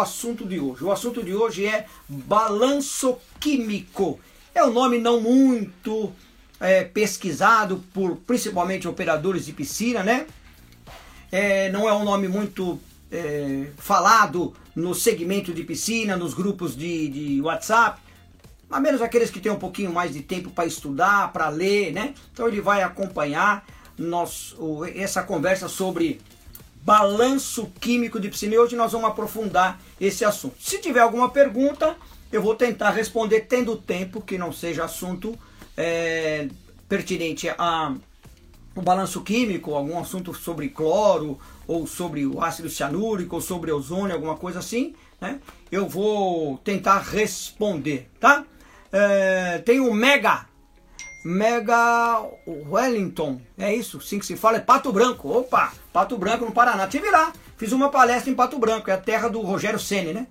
[0.00, 0.82] assunto de hoje?
[0.82, 4.18] O assunto de hoje é balanço químico.
[4.54, 6.12] É um nome não muito
[6.58, 10.26] é, pesquisado por principalmente operadores de piscina, né?
[11.30, 17.08] É, não é um nome muito é, falado no segmento de piscina, nos grupos de,
[17.08, 18.00] de WhatsApp,
[18.70, 22.14] a menos aqueles que têm um pouquinho mais de tempo para estudar, para ler, né?
[22.32, 23.64] Então ele vai acompanhar
[23.98, 26.20] nosso, essa conversa sobre
[26.82, 30.56] balanço químico de piscina e hoje nós vamos aprofundar esse assunto.
[30.60, 31.96] Se tiver alguma pergunta,
[32.32, 35.38] eu vou tentar responder tendo tempo, que não seja assunto
[35.76, 36.48] é,
[36.88, 37.94] pertinente a
[38.74, 44.14] o balanço químico, algum assunto sobre cloro, ou sobre o ácido cianúrico, ou sobre ozônio,
[44.14, 45.40] alguma coisa assim, né?
[45.70, 48.44] Eu vou tentar responder, tá?
[48.92, 50.46] É, tem o Mega,
[51.22, 56.52] Mega Wellington, é isso, assim que se fala, é Pato Branco, opa, Pato Branco no
[56.52, 60.14] Paraná, tive lá, fiz uma palestra em Pato Branco, é a terra do Rogério Ceni,
[60.14, 60.26] né?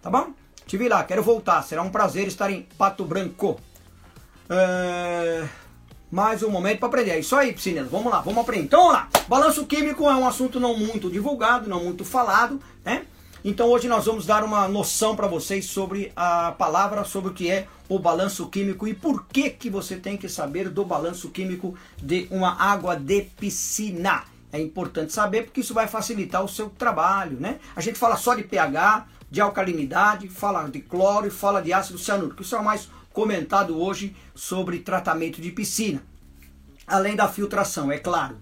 [0.00, 0.32] Tá bom?
[0.66, 3.60] Tive lá, quero voltar, será um prazer estar em Pato Branco.
[4.48, 5.48] É
[6.12, 7.12] mais um momento para aprender.
[7.12, 7.88] É isso aí, piscinas.
[7.90, 8.64] Vamos lá, vamos aprender.
[8.64, 9.08] Então, vamos lá.
[9.26, 13.06] Balanço químico é um assunto não muito divulgado, não muito falado, né?
[13.44, 17.50] Então hoje nós vamos dar uma noção para vocês sobre a palavra, sobre o que
[17.50, 21.74] é o balanço químico e por que que você tem que saber do balanço químico
[22.00, 24.22] de uma água de piscina.
[24.52, 27.58] É importante saber porque isso vai facilitar o seu trabalho, né?
[27.74, 31.98] A gente fala só de pH, de alcalinidade, fala de cloro e fala de ácido
[31.98, 32.42] cianúrico.
[32.42, 36.00] Isso é o mais comentado hoje sobre tratamento de piscina,
[36.86, 38.36] além da filtração, é claro.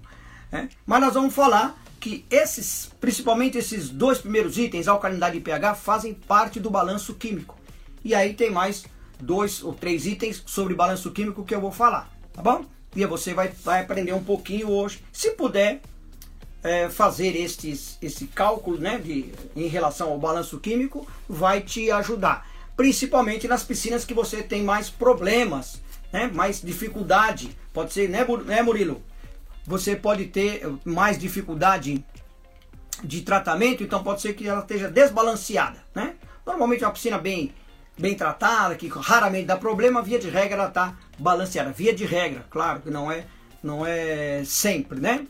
[0.52, 0.68] Né?
[0.84, 6.14] Mas nós vamos falar que esses, principalmente esses dois primeiros itens, alcalinidade e pH, fazem
[6.14, 7.58] parte do balanço químico.
[8.02, 8.84] E aí tem mais
[9.20, 12.64] dois ou três itens sobre balanço químico que eu vou falar, tá bom?
[12.96, 15.02] E você vai, vai aprender um pouquinho hoje.
[15.12, 15.82] Se puder
[16.64, 22.50] é, fazer estes, esse cálculo né, de, em relação ao balanço químico, vai te ajudar
[22.80, 26.30] principalmente nas piscinas que você tem mais problemas, né?
[26.32, 27.54] mais dificuldade.
[27.74, 29.02] Pode ser, né, né Murilo?
[29.70, 32.04] Você pode ter mais dificuldade
[33.04, 35.78] de tratamento, então pode ser que ela esteja desbalanceada.
[35.94, 36.16] Né?
[36.44, 37.54] Normalmente uma piscina bem,
[37.96, 41.70] bem tratada, que raramente dá problema, via de regra ela está balanceada.
[41.70, 43.26] Via de regra, claro que não é,
[43.62, 45.24] não é sempre, né?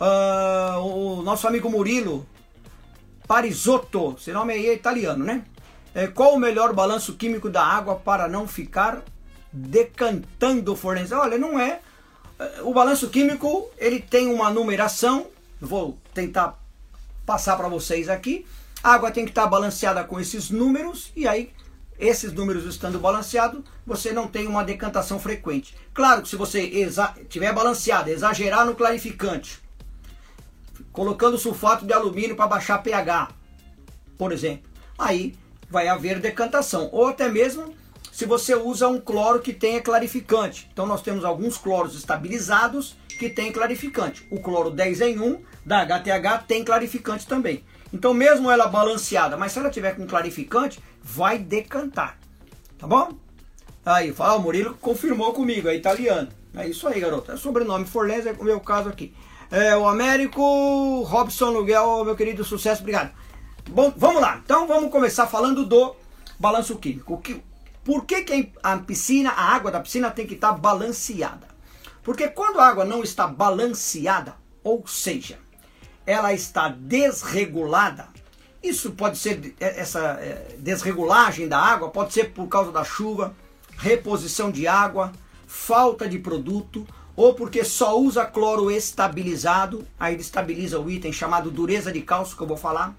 [0.00, 2.24] Uh, o nosso amigo Murilo
[3.26, 5.42] Parisotto, esse nome aí é italiano, né?
[5.92, 9.02] É, qual o melhor balanço químico da água para não ficar
[9.52, 11.24] decantando o fornecedor?
[11.24, 11.80] Olha, não é.
[12.40, 12.62] É.
[12.62, 15.26] O balanço químico ele tem uma numeração.
[15.60, 16.58] Vou tentar
[17.26, 18.46] passar para vocês aqui.
[18.82, 21.52] A água tem que estar balanceada com esses números e aí
[22.00, 25.76] esses números estando balanceados, você não tem uma decantação frequente.
[25.92, 26.66] Claro que se você
[27.28, 29.60] tiver balanceado, exagerar no clarificante,
[30.90, 33.28] colocando sulfato de alumínio para baixar pH,
[34.16, 34.68] por exemplo,
[34.98, 35.34] aí
[35.68, 36.88] vai haver decantação.
[36.90, 37.74] Ou até mesmo
[38.20, 40.68] se você usa um cloro que tenha clarificante.
[40.70, 44.28] Então nós temos alguns cloros estabilizados que tem clarificante.
[44.30, 47.64] O cloro 10 em 1 da HTH tem clarificante também.
[47.90, 52.18] Então mesmo ela balanceada, mas se ela tiver com clarificante, vai decantar.
[52.78, 53.14] Tá bom?
[53.86, 56.28] Aí, fala, o Murilo confirmou comigo, é italiano.
[56.54, 57.32] É isso aí, garoto.
[57.32, 59.14] É sobrenome Forlés, é o meu caso aqui.
[59.50, 60.42] É, o Américo
[61.04, 63.12] Robson Luguel, meu querido, sucesso, obrigado.
[63.70, 64.42] Bom, vamos lá.
[64.44, 65.96] Então vamos começar falando do
[66.38, 67.18] balanço químico.
[67.22, 67.42] Que,
[67.84, 71.48] por que, que a piscina, a água da piscina tem que estar balanceada?
[72.02, 75.38] Porque quando a água não está balanceada, ou seja,
[76.06, 78.08] ela está desregulada,
[78.62, 83.34] isso pode ser é, essa é, desregulagem da água, pode ser por causa da chuva,
[83.76, 85.12] reposição de água,
[85.46, 86.86] falta de produto,
[87.16, 92.36] ou porque só usa cloro estabilizado, aí ele estabiliza o item chamado dureza de cálcio
[92.36, 92.94] que eu vou falar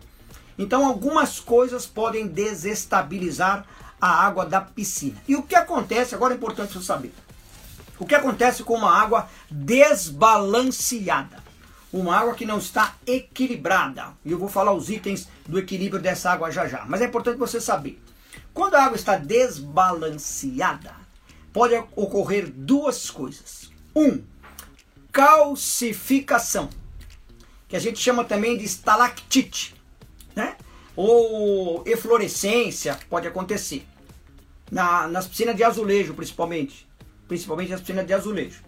[0.62, 3.66] então, algumas coisas podem desestabilizar
[4.02, 5.22] a água da piscina.
[5.28, 7.14] E o que acontece, agora é importante você saber.
[8.00, 11.38] O que acontece com uma água desbalanceada?
[11.94, 14.08] Uma água que não está equilibrada.
[14.26, 16.84] E eu vou falar os itens do equilíbrio dessa água já já.
[16.88, 18.02] Mas é importante você saber.
[18.54, 20.96] Quando a água está desbalanceada,
[21.54, 23.70] pode ocorrer duas coisas.
[23.96, 24.24] Um,
[25.12, 26.70] calcificação,
[27.68, 29.76] que a gente chama também de estalactite
[30.36, 30.56] né?
[30.96, 33.86] Ou eflorescência pode acontecer.
[34.72, 36.88] Na, nas piscinas de azulejo, principalmente.
[37.28, 38.64] Principalmente nas piscinas de azulejo.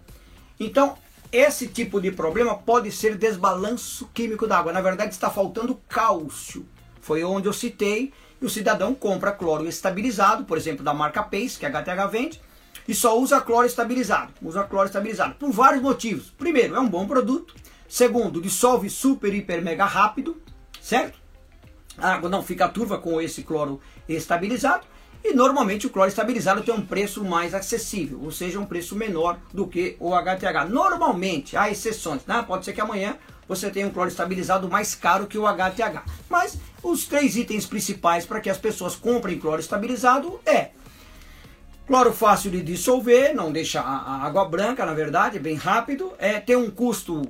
[0.60, 0.96] Então,
[1.32, 4.72] esse tipo de problema pode ser desbalanço químico da água.
[4.72, 6.66] Na verdade, está faltando cálcio.
[7.00, 8.12] Foi onde eu citei.
[8.40, 12.40] E o cidadão compra cloro estabilizado, por exemplo, da marca Pace, que a HTH vende,
[12.86, 14.32] e só usa cloro estabilizado.
[14.42, 16.30] Usa cloro estabilizado por vários motivos.
[16.36, 17.54] Primeiro, é um bom produto.
[17.88, 20.36] Segundo, dissolve super, hiper, mega rápido,
[20.80, 21.24] certo?
[21.98, 24.86] a água não fica turva com esse cloro estabilizado.
[25.24, 29.38] E normalmente o cloro estabilizado tem um preço mais acessível, ou seja, um preço menor
[29.54, 30.68] do que o HTH.
[30.68, 32.44] Normalmente, há exceções, né?
[32.46, 33.16] pode ser que amanhã
[33.48, 36.02] você tenha um cloro estabilizado mais caro que o HTH.
[36.28, 40.72] Mas os três itens principais para que as pessoas comprem cloro estabilizado é
[41.86, 46.56] cloro fácil de dissolver, não deixa a água branca, na verdade, bem rápido, é ter
[46.56, 47.22] um custo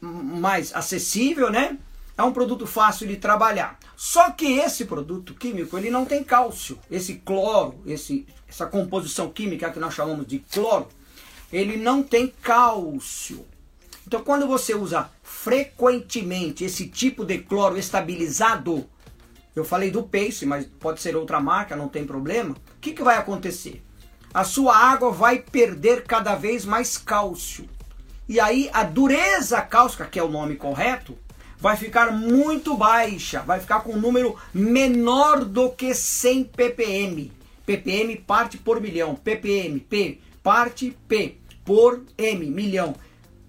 [0.00, 1.78] mais acessível, né?
[2.20, 3.78] é um produto fácil de trabalhar.
[4.02, 6.78] Só que esse produto químico ele não tem cálcio.
[6.90, 10.88] Esse cloro, esse, essa composição química que nós chamamos de cloro,
[11.52, 13.44] ele não tem cálcio.
[14.06, 18.88] Então, quando você usa frequentemente esse tipo de cloro estabilizado,
[19.54, 22.52] eu falei do Pace, mas pode ser outra marca, não tem problema.
[22.52, 23.84] O que, que vai acontecer?
[24.32, 27.68] A sua água vai perder cada vez mais cálcio.
[28.26, 31.18] E aí a dureza cáustica, que é o nome correto,
[31.60, 37.30] vai ficar muito baixa, vai ficar com um número menor do que 100 ppm.
[37.66, 42.96] ppm parte por milhão, ppm, P parte P por M, milhão.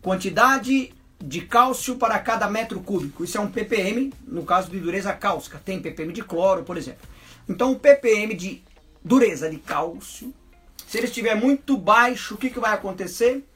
[0.01, 0.93] Quantidade
[1.23, 3.23] de cálcio para cada metro cúbico.
[3.23, 5.61] Isso é um ppm, no caso de dureza cáustica.
[5.63, 7.07] Tem ppm de cloro, por exemplo.
[7.47, 8.61] Então, o ppm de
[9.03, 10.33] dureza de cálcio,
[10.85, 13.47] se ele estiver muito baixo, o que, que vai acontecer?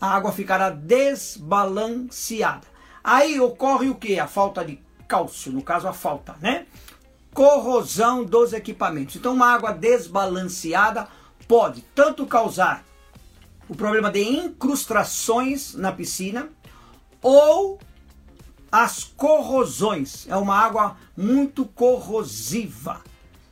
[0.00, 2.75] A água ficará desbalanceada.
[3.06, 4.18] Aí ocorre o que?
[4.18, 6.66] A falta de cálcio, no caso a falta, né?
[7.32, 9.14] Corrosão dos equipamentos.
[9.14, 11.06] Então uma água desbalanceada
[11.46, 12.84] pode tanto causar
[13.68, 16.48] o problema de incrustações na piscina
[17.22, 17.78] ou
[18.72, 20.26] as corrosões.
[20.28, 23.02] É uma água muito corrosiva.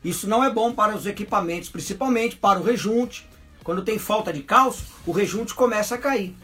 [0.03, 3.25] Isso não é bom para os equipamentos, principalmente para o rejunte.
[3.63, 6.37] Quando tem falta de cálcio, o rejunte começa a cair.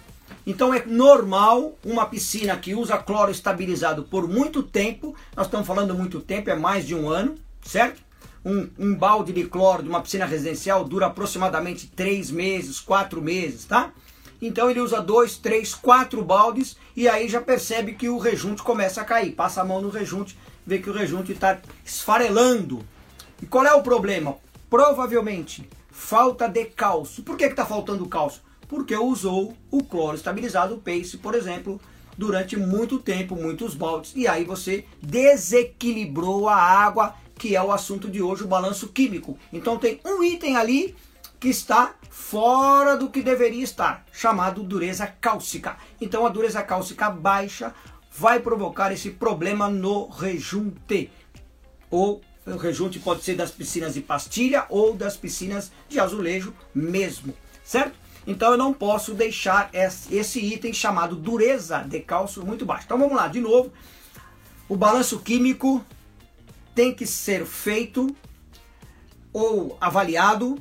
[0.47, 5.95] Então é normal uma piscina que usa cloro estabilizado por muito tempo, nós estamos falando
[5.95, 8.03] muito tempo, é mais de um ano, certo?
[8.45, 13.65] Um, um balde de cloro de uma piscina residencial dura aproximadamente três meses, quatro meses,
[13.65, 13.93] tá?
[14.41, 19.03] Então ele usa dois, três, quatro baldes e aí já percebe que o rejunte começa
[19.03, 19.33] a cair.
[19.33, 22.85] Passa a mão no rejunte, vê que o rejunte está esfarelando.
[23.43, 24.37] E qual é o problema?
[24.71, 27.23] Provavelmente falta de cálcio.
[27.23, 28.41] Por que está faltando cálcio?
[28.71, 31.81] Porque usou o cloro estabilizado, o PACE, por exemplo,
[32.17, 38.09] durante muito tempo, muitos baldes, e aí você desequilibrou a água, que é o assunto
[38.09, 39.37] de hoje, o balanço químico.
[39.53, 40.95] Então tem um item ali
[41.41, 45.77] que está fora do que deveria estar, chamado dureza cálcica.
[46.01, 47.75] Então a dureza cálcica baixa
[48.13, 51.11] vai provocar esse problema no rejunte.
[51.91, 57.35] Ou o rejunte pode ser das piscinas de pastilha ou das piscinas de azulejo mesmo,
[57.65, 57.99] certo?
[58.27, 62.85] Então eu não posso deixar esse item chamado dureza de cálcio muito baixo.
[62.85, 63.73] Então vamos lá, de novo.
[64.69, 65.85] O balanço químico
[66.75, 68.15] tem que ser feito
[69.33, 70.59] ou avaliado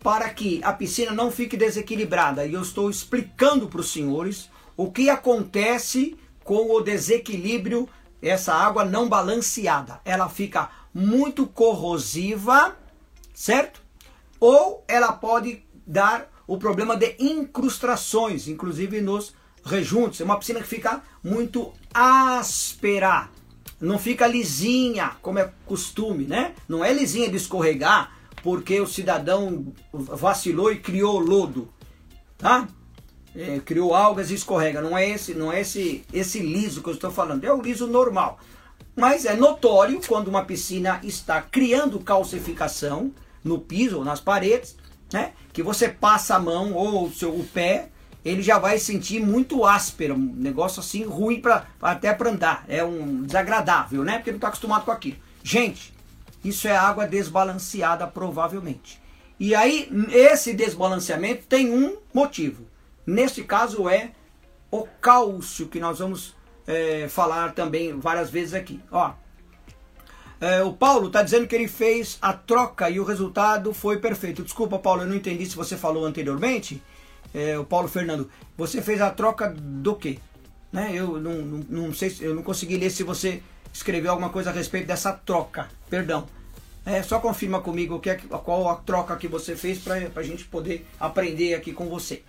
[0.00, 2.46] para que a piscina não fique desequilibrada.
[2.46, 7.88] E eu estou explicando para os senhores o que acontece com o desequilíbrio,
[8.22, 10.00] essa água não balanceada.
[10.04, 12.76] Ela fica muito corrosiva,
[13.34, 13.82] certo?
[14.38, 19.34] Ou ela pode dar o problema de incrustações, inclusive nos
[19.64, 20.20] rejuntos.
[20.20, 23.28] É uma piscina que fica muito áspera,
[23.80, 26.54] não fica lisinha, como é costume, né?
[26.68, 31.68] Não é lisinha de escorregar porque o cidadão vacilou e criou lodo,
[32.38, 32.68] tá?
[33.34, 34.80] É, criou algas e escorrega.
[34.80, 37.44] Não é esse, não é esse, esse liso que eu estou falando.
[37.44, 38.38] É o liso normal.
[38.94, 43.12] Mas é notório quando uma piscina está criando calcificação
[43.44, 44.76] no piso ou nas paredes
[45.12, 45.32] né?
[45.52, 47.88] Que você passa a mão ou o, seu, o pé,
[48.24, 52.82] ele já vai sentir muito áspero, um negócio assim ruim para até para andar, é
[52.84, 54.16] um desagradável, né?
[54.16, 55.16] Porque não está acostumado com aquilo.
[55.42, 55.94] Gente,
[56.44, 59.00] isso é água desbalanceada provavelmente.
[59.38, 62.66] E aí esse desbalanceamento tem um motivo.
[63.06, 64.10] Nesse caso é
[64.70, 66.34] o cálcio que nós vamos
[66.66, 68.80] é, falar também várias vezes aqui.
[68.90, 69.12] Ó,
[70.40, 74.42] é, o Paulo está dizendo que ele fez a troca e o resultado foi perfeito.
[74.42, 76.82] Desculpa, Paulo, eu não entendi se você falou anteriormente.
[77.34, 80.18] É, o Paulo Fernando, você fez a troca do quê?
[80.72, 80.92] Né?
[80.94, 84.52] Eu não, não, não, sei, eu não consegui ler se você escreveu alguma coisa a
[84.52, 85.68] respeito dessa troca.
[85.88, 86.26] Perdão.
[86.84, 90.44] É, só confirma comigo que é, qual a troca que você fez para a gente
[90.44, 92.22] poder aprender aqui com você.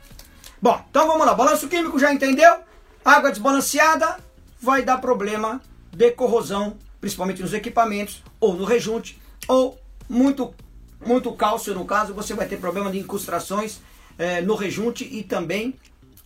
[0.62, 1.36] Bom, então vamos lá.
[1.36, 2.58] Balanço químico já entendeu?
[3.06, 4.18] Água desbalanceada
[4.60, 5.62] vai dar problema
[5.92, 10.54] de corrosão principalmente nos equipamentos, ou no rejunte, ou muito,
[11.06, 13.80] muito cálcio no caso, você vai ter problema de incrustações
[14.18, 15.76] é, no rejunte e também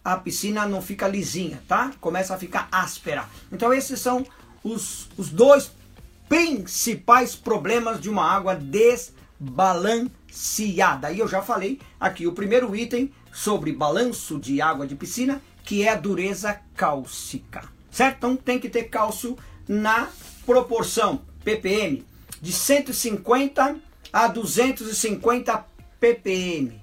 [0.03, 1.91] a piscina não fica lisinha, tá?
[2.01, 3.29] Começa a ficar áspera.
[3.51, 4.25] Então esses são
[4.63, 5.71] os, os dois
[6.27, 11.11] principais problemas de uma água desbalanceada.
[11.11, 15.83] E eu já falei aqui o primeiro item sobre balanço de água de piscina, que
[15.83, 17.63] é a dureza cálcica.
[17.91, 18.17] Certo?
[18.17, 19.37] Então tem que ter cálcio
[19.67, 20.07] na
[20.51, 22.03] proporção ppm
[22.41, 23.77] de 150
[24.12, 25.65] a 250
[25.98, 26.81] ppm.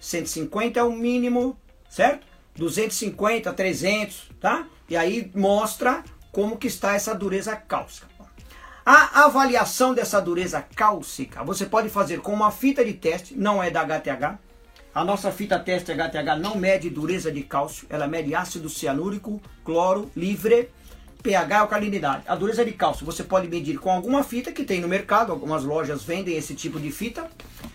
[0.00, 1.54] 150 é o mínimo,
[1.90, 2.26] certo?
[2.56, 4.66] 250, 300, tá?
[4.88, 8.08] E aí mostra como que está essa dureza cálcica.
[8.86, 13.70] A avaliação dessa dureza cálcica você pode fazer com uma fita de teste, não é
[13.70, 14.38] da HTH.
[14.94, 20.10] A nossa fita teste HTH não mede dureza de cálcio, ela mede ácido cianúrico, cloro,
[20.16, 20.70] livre,
[21.22, 22.24] pH alcalinidade.
[22.26, 25.64] A dureza de cálcio você pode medir com alguma fita que tem no mercado, algumas
[25.64, 27.30] lojas vendem esse tipo de fita.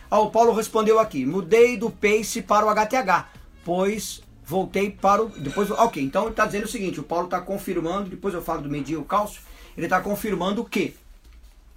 [0.10, 3.28] Ah, o Paulo respondeu aqui: mudei do Pace para o HTH,
[3.64, 5.30] pois voltei para o.
[5.30, 8.62] Depois, ok, então ele está dizendo o seguinte: o Paulo está confirmando, depois eu falo
[8.62, 9.42] do medir o cálcio,
[9.78, 10.96] ele está confirmando que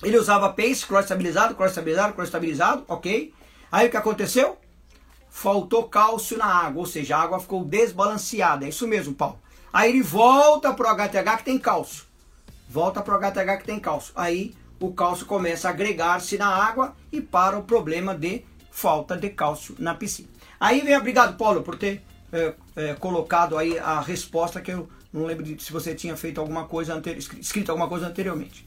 [0.02, 3.32] ele usava pace, cross estabilizado, cross estabilizado, cross estabilizado, ok?
[3.70, 4.56] Aí o que aconteceu?
[5.28, 8.64] Faltou cálcio na água, ou seja, a água ficou desbalanceada.
[8.64, 9.38] É isso mesmo, Paulo.
[9.72, 12.04] Aí ele volta para o HTH que tem cálcio.
[12.68, 14.12] Volta para o HTH que tem cálcio.
[14.16, 19.30] Aí o cálcio começa a agregar-se na água e para o problema de falta de
[19.30, 20.28] cálcio na piscina.
[20.60, 25.24] Aí vem, obrigado Paulo por ter é, é, colocado aí a resposta que eu não
[25.24, 28.64] lembro de, se você tinha feito alguma coisa anterior, escrito alguma coisa anteriormente.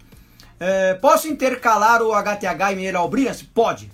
[0.60, 3.44] É, posso intercalar o HTH e Mineral Brilliance?
[3.44, 3.92] Pode.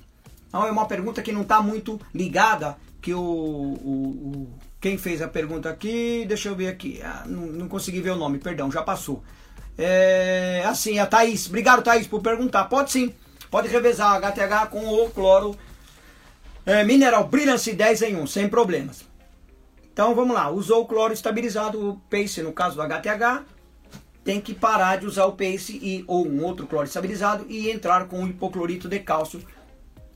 [0.51, 5.21] Não é uma pergunta que não está muito ligada que o, o, o, quem fez
[5.21, 8.71] a pergunta aqui, deixa eu ver aqui, ah, não, não, consegui ver o nome, perdão,
[8.71, 9.23] já passou.
[9.77, 13.13] É, assim, a Thaís, obrigado Thaís por perguntar, pode sim,
[13.51, 15.57] pode revezar HTH com o cloro.
[16.65, 19.05] É, Mineral Brilliance 10 em 1, sem problemas.
[19.93, 23.45] Então vamos lá, usou o cloro estabilizado, o PACE no caso do HTH,
[24.23, 28.07] tem que parar de usar o PACE e, ou um outro cloro estabilizado e entrar
[28.07, 29.41] com o hipoclorito de cálcio,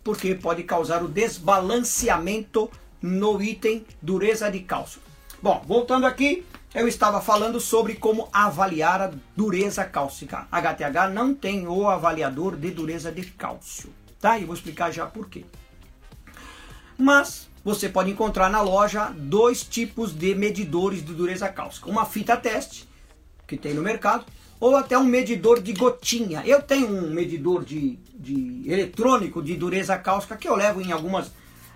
[0.03, 2.69] porque pode causar o desbalanceamento
[3.01, 5.01] no item dureza de cálcio.
[5.41, 10.47] Bom, voltando aqui, eu estava falando sobre como avaliar a dureza cálcica.
[10.51, 14.37] HTH não tem o avaliador de dureza de cálcio, tá?
[14.37, 15.45] E vou explicar já por quê.
[16.97, 21.89] Mas você pode encontrar na loja dois tipos de medidores de dureza cálcica.
[21.89, 22.87] Uma fita teste,
[23.47, 24.25] que tem no mercado,
[24.61, 26.43] ou até um medidor de gotinha.
[26.45, 31.31] Eu tenho um medidor de, de eletrônico de dureza cálcica que eu levo em algumas,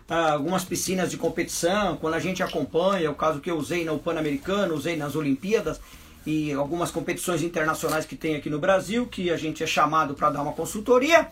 [0.07, 3.97] ah, algumas piscinas de competição, quando a gente acompanha, o caso que eu usei no
[3.97, 5.81] Pan-Americano, usei nas Olimpíadas
[6.27, 10.29] e algumas competições internacionais que tem aqui no Brasil, que a gente é chamado para
[10.29, 11.27] dar uma consultoria,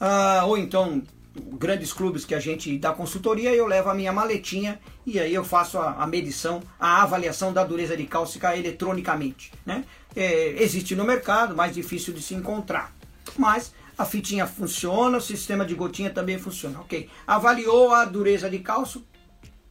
[0.00, 1.00] ah, ou então
[1.34, 5.44] grandes clubes que a gente dá consultoria, eu levo a minha maletinha e aí eu
[5.44, 9.52] faço a, a medição, a avaliação da dureza de cálcica eletronicamente.
[9.66, 9.84] Né?
[10.14, 12.94] É, existe no mercado, mais difícil de se encontrar.
[13.36, 16.80] Mas a fitinha funciona, o sistema de gotinha também funciona.
[16.80, 17.08] Ok.
[17.26, 19.04] Avaliou a dureza de cálcio,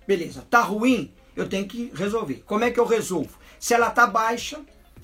[0.08, 0.46] beleza.
[0.50, 2.44] Tá ruim, eu tenho que resolver.
[2.46, 3.38] Como é que eu resolvo?
[3.60, 4.60] Se ela tá baixa,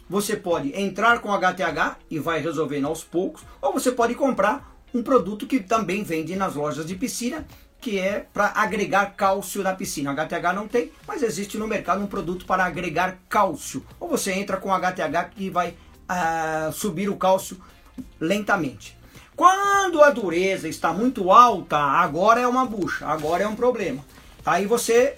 [0.10, 5.04] você pode entrar com HTH e vai resolvendo aos poucos, ou você pode comprar um
[5.04, 7.46] produto que também vende nas lojas de piscina,
[7.80, 10.12] que é para agregar cálcio na piscina.
[10.12, 13.86] HTH não tem, mas existe no mercado um produto para agregar cálcio.
[14.00, 17.58] Ou você entra com HTH que vai uh, subir o cálcio
[18.20, 18.98] lentamente.
[19.36, 24.04] Quando a dureza está muito alta, agora é uma bucha, agora é um problema.
[24.46, 25.16] Aí você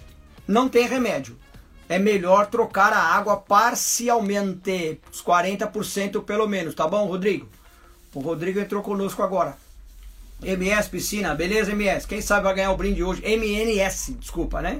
[0.47, 1.35] não tem remédio.
[1.89, 7.49] É melhor trocar a água parcialmente, os 40% pelo menos, tá bom, Rodrigo?
[8.13, 9.55] O Rodrigo entrou conosco agora.
[10.43, 12.07] MS Piscina, beleza, MS?
[12.07, 13.21] Quem sabe vai ganhar o brinde hoje?
[13.23, 14.79] MNS, desculpa, né?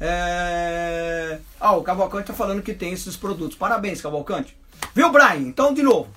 [0.00, 1.38] É...
[1.60, 3.56] Ah, o Cavalcante tá falando que tem esses produtos.
[3.56, 4.56] Parabéns, Cavalcante.
[4.94, 5.36] Viu, Brian?
[5.36, 6.08] Então, de novo.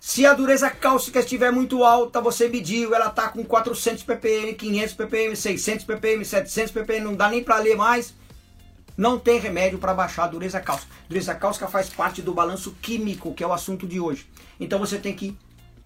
[0.00, 4.94] Se a dureza cálcica estiver muito alta, você mediu, ela tá com 400 ppm, 500
[4.94, 8.14] ppm, 600 ppm, 700 ppm, não dá nem para ler mais.
[8.96, 10.92] Não tem remédio para baixar a dureza cálcica.
[11.08, 14.28] Dureza cálcica faz parte do balanço químico, que é o assunto de hoje.
[14.58, 15.36] Então você tem que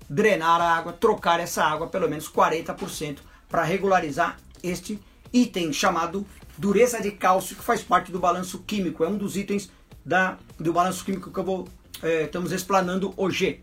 [0.09, 3.19] drenar a água, trocar essa água pelo menos 40%
[3.49, 4.99] para regularizar este
[5.33, 9.05] item chamado dureza de cálcio, que faz parte do balanço químico.
[9.05, 9.71] É um dos itens
[10.05, 11.69] da, do balanço químico que eu vou,
[12.03, 13.63] é, estamos explanando hoje.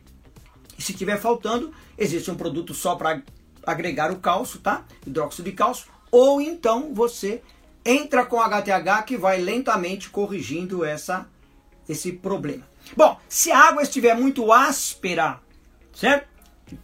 [0.78, 3.22] E se tiver faltando, existe um produto só para
[3.66, 4.86] agregar o cálcio, tá?
[5.06, 5.88] Hidróxido de cálcio.
[6.12, 7.42] Ou então você
[7.86, 11.28] entra com HTH que vai lentamente corrigindo essa,
[11.88, 12.68] esse problema.
[12.96, 15.40] Bom, se a água estiver muito áspera,
[16.00, 16.30] certo?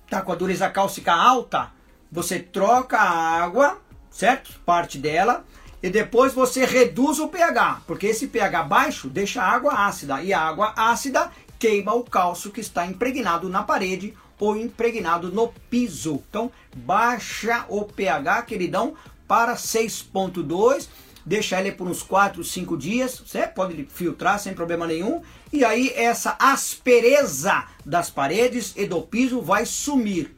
[0.06, 1.72] está com a dureza cálcica alta,
[2.12, 3.80] você troca a água,
[4.10, 4.60] certo?
[4.66, 5.46] Parte dela,
[5.82, 10.34] e depois você reduz o pH, porque esse pH baixo deixa a água ácida, e
[10.34, 16.22] a água ácida queima o cálcio que está impregnado na parede ou impregnado no piso.
[16.30, 18.96] Então, baixa o pH, queridão,
[19.26, 20.90] para 6.2
[21.25, 25.91] deixa ele por uns 4, 5 dias, você pode filtrar sem problema nenhum, e aí
[25.96, 30.36] essa aspereza das paredes e do piso vai sumir,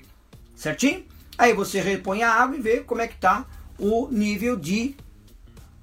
[0.56, 1.06] certinho?
[1.38, 3.46] Aí você repõe a água e vê como é que está
[3.77, 4.96] o nível de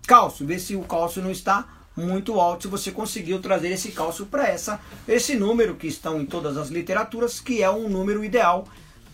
[0.06, 4.26] cálcio, vê se o cálcio não está muito alto, se você conseguiu trazer esse cálcio
[4.26, 8.66] para essa esse número que estão em todas as literaturas, que é um número ideal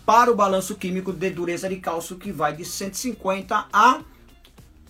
[0.07, 4.01] para o balanço químico de dureza de cálcio que vai de 150 a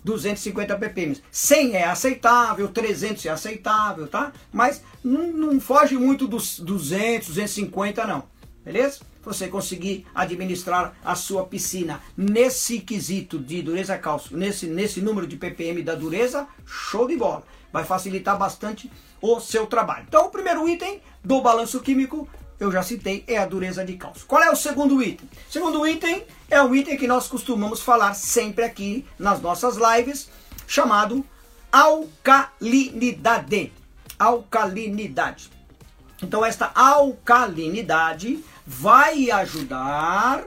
[0.03, 1.21] 250 ppm.
[1.31, 4.31] 100 é aceitável, 300 é aceitável, tá?
[4.51, 8.23] Mas não, não foge muito dos 200, 250 não,
[8.63, 8.99] beleza?
[9.23, 15.37] Você conseguir administrar a sua piscina nesse quesito de dureza cálcio, nesse, nesse número de
[15.37, 17.43] ppm da dureza, show de bola.
[17.71, 18.91] Vai facilitar bastante
[19.21, 20.05] o seu trabalho.
[20.07, 22.27] Então, o primeiro item do balanço químico
[22.61, 24.23] eu já citei, é a dureza de cálcio.
[24.27, 25.27] Qual é o segundo item?
[25.49, 30.29] Segundo item é um item que nós costumamos falar sempre aqui nas nossas lives,
[30.67, 31.25] chamado
[31.71, 33.71] alcalinidade.
[34.19, 35.49] Alcalinidade.
[36.21, 40.43] Então, esta alcalinidade vai ajudar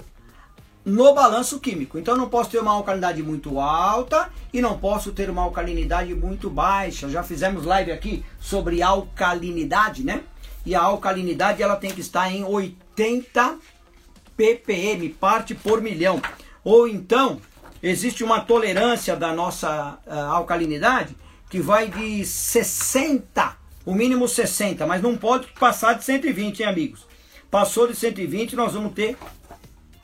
[0.84, 1.98] no balanço químico.
[1.98, 6.50] Então, não posso ter uma alcalinidade muito alta e não posso ter uma alcalinidade muito
[6.50, 7.08] baixa.
[7.08, 10.22] Já fizemos live aqui sobre alcalinidade, né?
[10.66, 13.58] e a alcalinidade ela tem que estar em 80
[14.36, 16.20] ppm, parte por milhão.
[16.62, 17.40] Ou então,
[17.82, 21.14] existe uma tolerância da nossa uh, alcalinidade
[21.50, 27.06] que vai de 60, o mínimo 60, mas não pode passar de 120, hein, amigos?
[27.50, 29.16] Passou de 120, nós vamos ter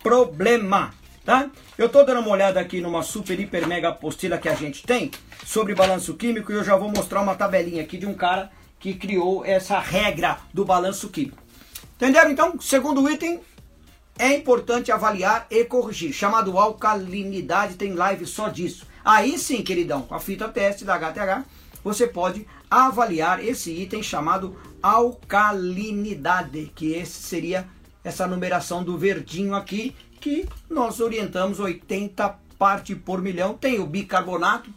[0.03, 1.51] problema, tá?
[1.77, 5.11] Eu estou dando uma olhada aqui numa super, hiper, mega apostila que a gente tem
[5.45, 8.95] sobre balanço químico e eu já vou mostrar uma tabelinha aqui de um cara que
[8.95, 11.39] criou essa regra do balanço químico.
[11.97, 12.31] Entenderam?
[12.31, 13.41] Então, segundo item,
[14.21, 16.13] é importante avaliar e corrigir.
[16.13, 18.87] Chamado alcalinidade, tem live só disso.
[19.03, 21.43] Aí sim, queridão, com a fita teste da HTH,
[21.83, 27.67] você pode avaliar esse item chamado alcalinidade, que esse seria
[28.05, 33.55] essa numeração do verdinho aqui, que nós orientamos 80 parte por milhão.
[33.55, 34.69] Tem o bicarbonato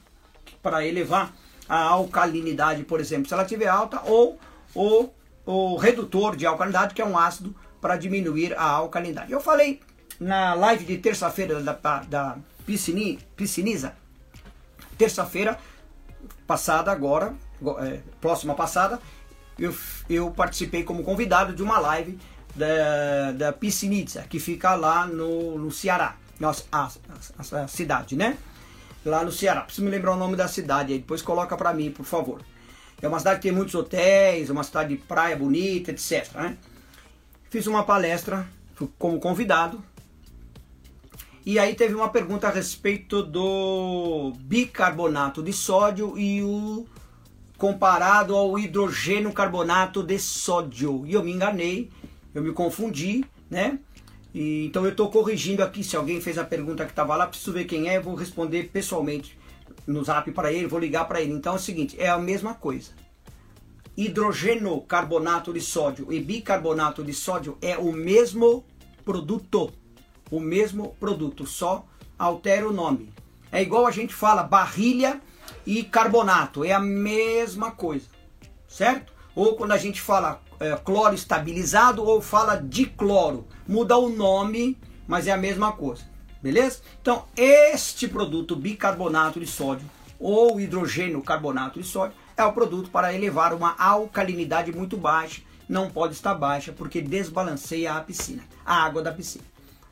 [0.61, 1.33] para elevar
[1.67, 4.39] a alcalinidade, por exemplo, se ela estiver alta, ou
[4.73, 5.09] o,
[5.45, 7.53] o redutor de alcalinidade, que é um ácido
[7.83, 9.33] para diminuir a alcalinidade.
[9.33, 9.81] Eu falei
[10.17, 11.73] na live de terça-feira da,
[12.07, 13.93] da piscini, pisciniza,
[14.97, 15.59] terça-feira
[16.47, 17.35] passada agora,
[17.79, 19.01] é, próxima passada,
[19.59, 19.75] eu,
[20.09, 22.17] eu participei como convidado de uma live
[22.55, 26.89] da, da Pisciniza, que fica lá no, no Ceará, nossa, a,
[27.37, 28.37] a, a cidade, né?
[29.05, 29.61] lá no Ceará.
[29.61, 32.41] Preciso me lembrar o nome da cidade aí, depois coloca para mim, por favor.
[33.01, 36.31] É uma cidade que tem muitos hotéis, é uma cidade de praia bonita, etc.
[36.35, 36.57] Né?
[37.53, 38.49] Fiz uma palestra
[38.97, 39.79] como convidado.
[41.45, 46.87] E aí teve uma pergunta a respeito do bicarbonato de sódio e o
[47.55, 51.05] comparado ao hidrogênio carbonato de sódio.
[51.05, 51.91] E eu me enganei,
[52.33, 53.77] eu me confundi, né?
[54.33, 57.53] E, então eu estou corrigindo aqui, se alguém fez a pergunta que estava lá, preciso
[57.53, 59.37] ver quem é, vou responder pessoalmente
[59.85, 61.33] no zap para ele, vou ligar para ele.
[61.33, 63.02] Então é o seguinte, é a mesma coisa.
[63.95, 68.65] Hidrogênio carbonato de sódio e bicarbonato de sódio é o mesmo
[69.05, 69.71] produto.
[70.31, 71.85] O mesmo produto, só
[72.17, 73.13] altera o nome.
[73.51, 75.21] É igual a gente fala barrilha
[75.65, 78.07] e carbonato, é a mesma coisa,
[78.67, 79.13] certo?
[79.35, 83.45] Ou quando a gente fala é, cloro estabilizado ou fala de cloro.
[83.67, 84.77] Muda o nome,
[85.07, 86.03] mas é a mesma coisa.
[86.41, 86.81] Beleza?
[87.01, 93.13] Então, este produto bicarbonato de sódio ou hidrogênio carbonato de sódio é o produto para
[93.13, 95.41] elevar uma alcalinidade muito baixa.
[95.67, 99.43] Não pode estar baixa porque desbalanceia a piscina, a água da piscina.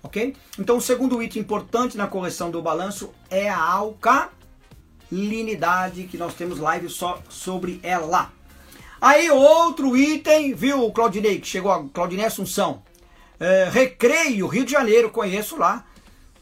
[0.04, 0.36] Ok?
[0.58, 6.60] Então, o segundo item importante na correção do balanço é a alcalinidade, que nós temos
[6.60, 8.32] live só sobre ela.
[9.00, 12.84] Aí outro item, viu, Claudinei, que chegou a Claudinei Assunção.
[13.40, 15.86] É, Recreio, Rio de Janeiro, conheço lá.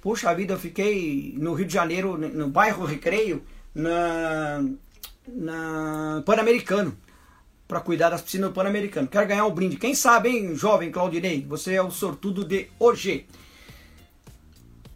[0.01, 4.63] Puxa vida, eu fiquei no Rio de Janeiro, no bairro Recreio, na,
[5.35, 6.97] na Pan-Americano,
[7.67, 9.07] para cuidar das piscinas do Pan-Americano.
[9.07, 9.77] Quero ganhar um brinde.
[9.77, 11.45] Quem sabe, hein, jovem Claudinei?
[11.47, 13.27] Você é o sortudo de hoje.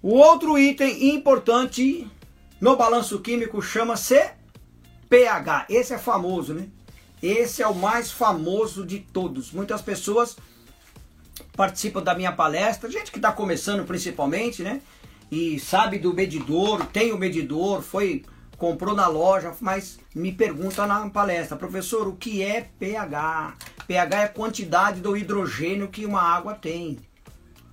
[0.02, 2.08] O outro item importante
[2.60, 4.32] no balanço químico chama-se
[5.10, 5.68] pH.
[5.70, 6.68] Esse é famoso, né?
[7.22, 9.52] Esse é o mais famoso de todos.
[9.52, 10.36] Muitas pessoas
[11.56, 14.82] participam da minha palestra, gente que está começando principalmente, né?
[15.32, 18.26] E sabe do medidor, tem o medidor, foi
[18.64, 23.58] comprou na loja, mas me pergunta na palestra, professor, o que é pH?
[23.86, 26.98] pH é a quantidade do hidrogênio que uma água tem.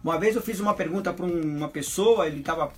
[0.02, 2.72] Uma vez eu fiz uma pergunta para uma pessoa, ele estava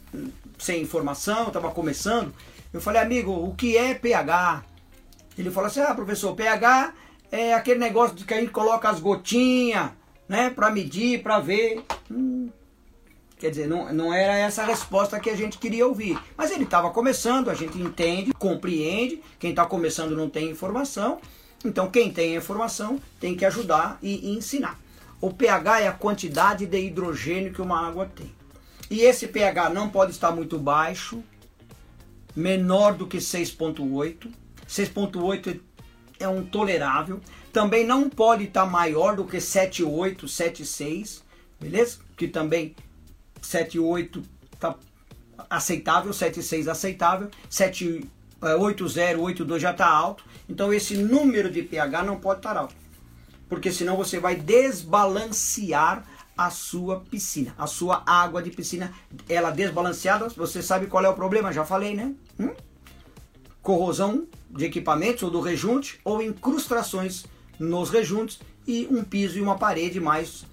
[0.58, 2.34] sem informação, estava começando.
[2.70, 4.62] Eu falei, amigo, o que é pH?
[5.38, 6.92] Ele falou assim: ah, professor, pH
[7.30, 9.90] é aquele negócio de que a gente coloca as gotinhas,
[10.28, 11.82] né, para medir, para ver.
[12.10, 12.50] Hum,
[13.42, 16.16] quer dizer, não, não era essa a resposta que a gente queria ouvir.
[16.36, 19.20] Mas ele estava começando, a gente entende, compreende.
[19.36, 21.20] Quem está começando não tem informação.
[21.64, 24.78] Então, quem tem informação tem que ajudar e, e ensinar.
[25.20, 28.32] O pH é a quantidade de hidrogênio que uma água tem.
[28.88, 31.20] E esse pH não pode estar muito baixo,
[32.36, 34.30] menor do que 6,8.
[34.68, 35.60] 6,8
[36.20, 37.20] é um tolerável.
[37.52, 41.22] Também não pode estar maior do que 7,8, 7,6,
[41.60, 41.98] beleza?
[42.16, 42.76] Que também
[43.42, 44.74] 7,8 está
[45.50, 48.06] aceitável, 7,6 aceitável, 7,80,
[48.40, 50.24] 8,2 já está alto.
[50.48, 52.74] Então esse número de pH não pode estar alto.
[53.48, 56.04] Porque senão você vai desbalancear
[56.36, 58.92] a sua piscina, a sua água de piscina,
[59.28, 61.52] ela desbalanceada, você sabe qual é o problema?
[61.52, 62.14] Já falei, né?
[62.40, 62.54] Hum?
[63.60, 67.26] Corrosão de equipamentos ou do rejunte ou incrustações
[67.58, 70.44] nos rejuntes e um piso e uma parede mais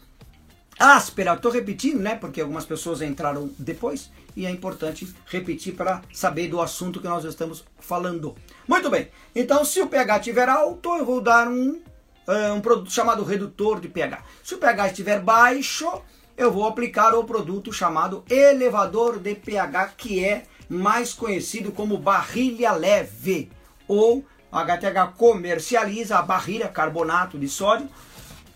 [0.80, 1.34] áspera.
[1.34, 2.15] Estou repetindo, né?
[2.15, 7.26] Porque algumas pessoas entraram depois e é importante repetir para saber do assunto que nós
[7.26, 8.36] estamos falando.
[8.68, 9.10] Muito bem.
[9.36, 11.82] Então, se o pH estiver alto, eu vou dar um
[12.30, 14.24] uh, um produto chamado redutor de pH.
[14.44, 16.02] Se o pH estiver baixo,
[16.38, 22.72] eu vou aplicar o produto chamado elevador de pH, que é mais conhecido como barrilha
[22.72, 23.52] leve,
[23.88, 27.89] ou a HTH comercializa a barrilha carbonato de sódio,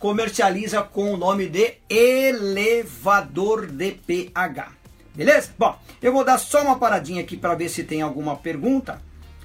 [0.04, 4.74] comercializa com o nome de elevador de pH.
[5.16, 5.54] Beleza?
[5.58, 9.02] Bom, eu vou dar só uma paradinha aqui para ver se tem alguma pergunta.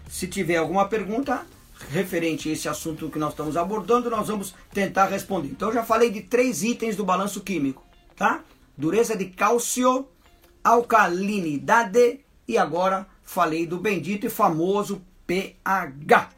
[0.09, 1.47] Se tiver alguma pergunta,
[1.90, 5.47] referente a esse assunto que nós estamos abordando, nós vamos tentar responder.
[5.47, 8.42] Então, eu já falei de três itens do balanço químico, tá?
[8.77, 10.09] Dureza de cálcio,
[10.64, 12.18] alcalinidade
[12.49, 16.31] e agora falei do bendito e famoso pH.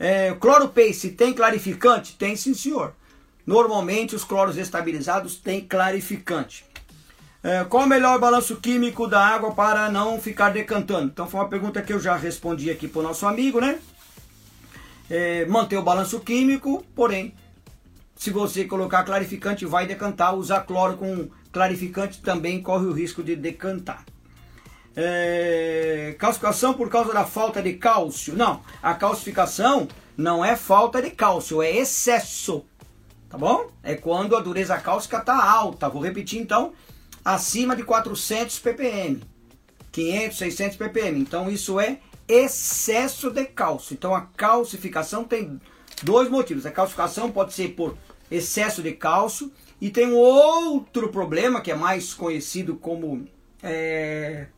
[0.00, 2.16] É, cloro paste tem clarificante?
[2.16, 2.98] Tem sim, senhor.
[3.46, 6.64] Normalmente os cloros estabilizados têm clarificante.
[7.42, 11.06] É, qual o melhor balanço químico da água para não ficar decantando?
[11.06, 13.78] Então foi uma pergunta que eu já respondi aqui para o nosso amigo, né?
[15.10, 17.34] é, manter o balanço químico, porém,
[18.14, 23.34] se você colocar clarificante vai decantar, usar cloro com clarificante também corre o risco de
[23.34, 24.04] decantar.
[24.94, 28.36] É, calcificação por causa da falta de cálcio.
[28.36, 32.64] Não, a calcificação não é falta de cálcio, é excesso.
[33.30, 33.70] Tá bom?
[33.80, 35.88] É quando a dureza cálcica está alta.
[35.88, 36.72] Vou repetir então,
[37.24, 39.20] acima de 400 ppm.
[39.92, 41.20] 500, 600 ppm.
[41.20, 43.94] Então isso é excesso de cálcio.
[43.94, 45.60] Então a calcificação tem
[46.02, 46.66] dois motivos.
[46.66, 47.96] A calcificação pode ser por
[48.28, 53.26] excesso de cálcio e tem um outro problema que é mais conhecido como
[53.62, 54.48] é,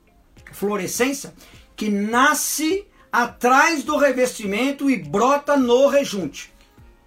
[0.51, 1.35] fluorescência,
[1.77, 6.52] que nasce atrás do revestimento e brota no rejunte.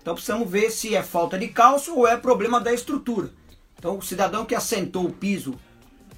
[0.05, 3.31] Então precisamos ver se é falta de cálcio ou é problema da estrutura.
[3.75, 5.55] Então o cidadão que assentou o piso,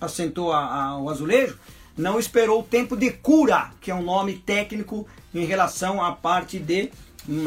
[0.02, 1.58] assentou a, a, o azulejo,
[1.96, 6.60] não esperou o tempo de cura, que é um nome técnico em relação à parte
[6.60, 6.92] de,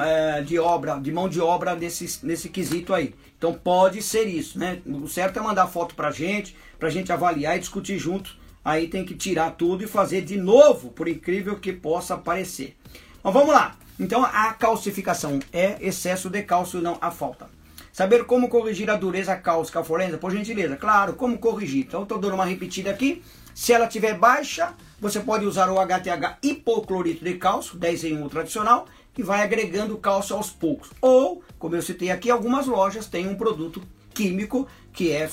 [0.02, 3.14] é, de obra, de mão de obra nesse, nesse quesito aí.
[3.36, 4.80] Então pode ser isso, né?
[4.86, 8.34] O certo é mandar foto pra gente, pra gente avaliar e discutir junto.
[8.64, 12.78] Aí tem que tirar tudo e fazer de novo, por incrível que possa parecer.
[13.22, 13.76] Mas vamos lá.
[14.00, 17.50] Então a calcificação é excesso de cálcio, não a falta.
[17.92, 20.74] Saber como corrigir a dureza cálcica forense, por gentileza.
[20.74, 21.84] Claro, como corrigir.
[21.86, 23.22] Então estou dando uma repetida aqui.
[23.54, 28.28] Se ela tiver baixa, você pode usar o HTH hipoclorito de cálcio, 10 em 1
[28.30, 30.88] tradicional, que vai agregando cálcio aos poucos.
[31.02, 33.82] Ou, como eu citei aqui, algumas lojas têm um produto
[34.14, 35.28] químico que é,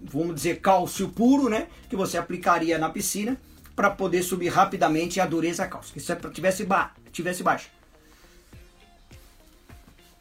[0.00, 1.66] vamos dizer, cálcio puro, né?
[1.90, 3.36] Que você aplicaria na piscina
[3.74, 5.98] para poder subir rapidamente a dureza cálcica.
[5.98, 7.81] Se tivesse, ba tivesse baixa.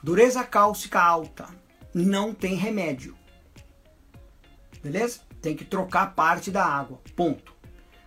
[0.03, 1.47] Dureza cálcica alta.
[1.93, 3.15] Não tem remédio.
[4.81, 5.21] Beleza?
[5.41, 6.99] Tem que trocar parte da água.
[7.15, 7.53] Ponto.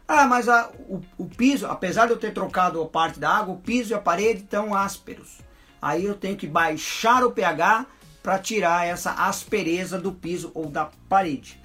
[0.06, 3.54] Ah, mas a, o, o, piso, apesar de eu ter trocado a parte da água,
[3.54, 5.38] o piso e a parede estão ásperos.
[5.80, 7.86] Aí eu tenho que baixar o pH
[8.22, 11.60] para tirar essa aspereza do piso ou da parede.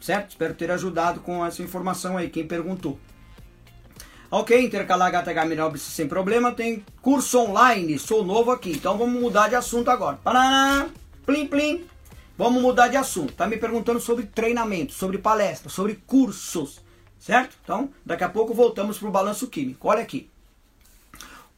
[0.00, 0.30] Certo?
[0.30, 2.98] Espero ter ajudado com essa informação aí, quem perguntou.
[4.36, 6.50] Ok, intercalar HTH Mineral sem problema.
[6.50, 8.72] Tem curso online, sou novo aqui.
[8.72, 10.16] Então vamos mudar de assunto agora.
[10.16, 10.88] Paraná,
[11.24, 11.86] plim plim.
[12.36, 13.32] Vamos mudar de assunto.
[13.32, 16.80] Tá me perguntando sobre treinamento, sobre palestra, sobre cursos,
[17.16, 17.56] certo?
[17.62, 19.86] Então, daqui a pouco voltamos para o balanço químico.
[19.86, 20.28] Olha aqui.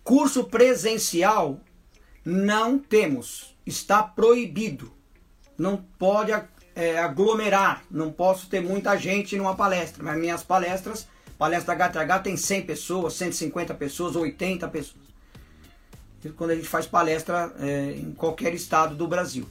[0.04, 1.58] Curso presencial
[2.22, 4.92] não temos, está proibido.
[5.56, 6.30] Não pode
[6.74, 12.22] é, aglomerar, não posso ter muita gente numa palestra, mas minhas palestras, palestra da HTH
[12.22, 15.06] tem 100 pessoas, 150 pessoas, 80 pessoas.
[16.36, 19.48] Quando a gente faz palestra é, em qualquer estado do Brasil.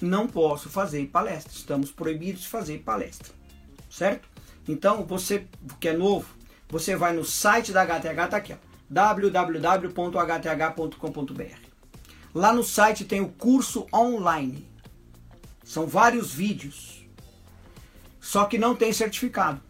[0.00, 3.32] Não posso fazer palestra, estamos proibidos de fazer palestra,
[3.90, 4.28] certo?
[4.68, 5.46] Então, você
[5.80, 6.28] que é novo,
[6.68, 8.54] você vai no site da HTH, tá aqui,
[8.90, 9.90] www.hth.com.br.
[12.34, 14.68] Lá no site tem o curso online
[15.66, 17.04] são vários vídeos.
[18.20, 19.60] Só que não tem certificado.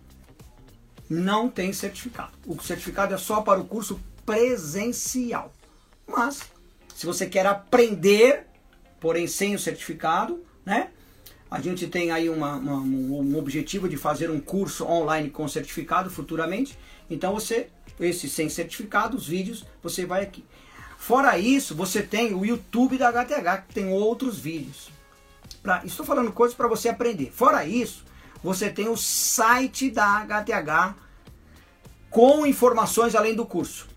[1.09, 2.33] Não tem certificado.
[2.47, 5.53] O certificado é só para o curso presencial.
[6.07, 6.43] Mas,
[6.95, 8.47] se você quer aprender,
[9.01, 10.91] porém sem o certificado, né?
[11.49, 16.11] A gente tem aí uma, uma, um objetivo de fazer um curso online com certificado
[16.11, 16.77] futuramente.
[17.09, 17.69] Então você,
[18.01, 20.45] esse sem certificado, os vídeos, você vai aqui.
[20.99, 24.91] Fora isso, você tem o YouTube da HTH, que tem outros vídeos.
[25.63, 27.31] Pra, estou falando coisas para você aprender.
[27.31, 28.05] Fora isso,
[28.47, 30.95] você tem o site da HTH
[32.09, 33.89] com informações além do curso.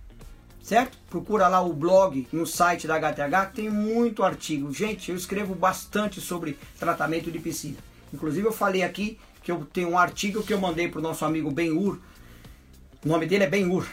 [0.63, 0.97] Certo?
[1.07, 4.73] Procura lá o blog no site da HTH, tem muito artigo.
[4.73, 7.77] Gente, eu escrevo bastante sobre tratamento de piscina.
[8.11, 11.23] Inclusive eu falei aqui que eu tenho um artigo que eu mandei para o nosso
[11.23, 11.99] amigo Ben-Ur.
[13.05, 13.85] O nome dele é Ben-Ur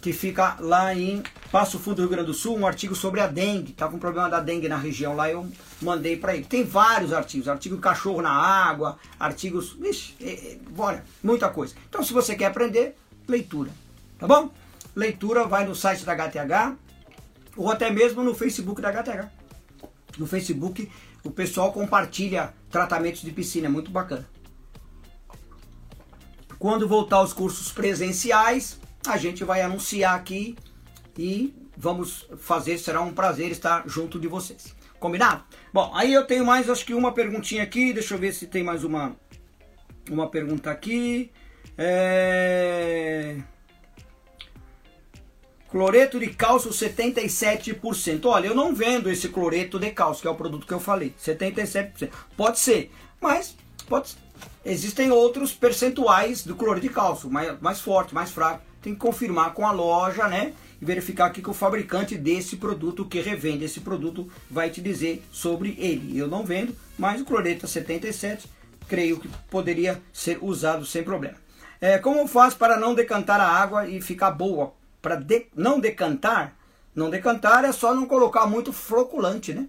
[0.00, 3.26] que fica lá em Passo Fundo do Rio Grande do Sul, um artigo sobre a
[3.26, 3.72] dengue.
[3.72, 5.46] Tá com problema da dengue na região lá, eu
[5.82, 6.44] mandei para ele.
[6.44, 11.74] Tem vários artigos, artigo cachorro na água, artigos, vixe, é, é, bora, muita coisa.
[11.88, 12.96] Então, se você quer aprender,
[13.28, 13.70] leitura,
[14.18, 14.50] tá bom?
[14.96, 16.76] Leitura vai no site da HTH
[17.56, 19.28] ou até mesmo no Facebook da HTH.
[20.18, 20.90] No Facebook,
[21.22, 24.26] o pessoal compartilha tratamentos de piscina, é muito bacana.
[26.58, 30.56] Quando voltar aos cursos presenciais, a gente vai anunciar aqui
[31.18, 34.74] e vamos fazer, será um prazer estar junto de vocês.
[34.98, 35.44] Combinado?
[35.72, 38.62] Bom, aí eu tenho mais, acho que uma perguntinha aqui, deixa eu ver se tem
[38.62, 39.16] mais uma,
[40.10, 41.30] uma pergunta aqui.
[41.78, 43.38] É...
[45.70, 48.26] Cloreto de cálcio 77%.
[48.26, 51.14] Olha, eu não vendo esse cloreto de cálcio, que é o produto que eu falei.
[51.18, 52.10] 77%.
[52.36, 53.56] Pode ser, mas
[53.88, 54.16] pode,
[54.64, 59.54] existem outros percentuais do cloreto de cálcio, mais, mais forte, mais fraco tem que confirmar
[59.54, 60.52] com a loja, né?
[60.80, 65.22] E verificar aqui que o fabricante desse produto que revende esse produto vai te dizer
[65.30, 66.18] sobre ele.
[66.18, 68.48] Eu não vendo, mas o Cloreta 77
[68.88, 71.36] creio que poderia ser usado sem problema.
[71.80, 74.72] É, como faz para não decantar a água e ficar boa?
[75.00, 76.56] Para de, não decantar,
[76.94, 79.68] não decantar é só não colocar muito floculante, né?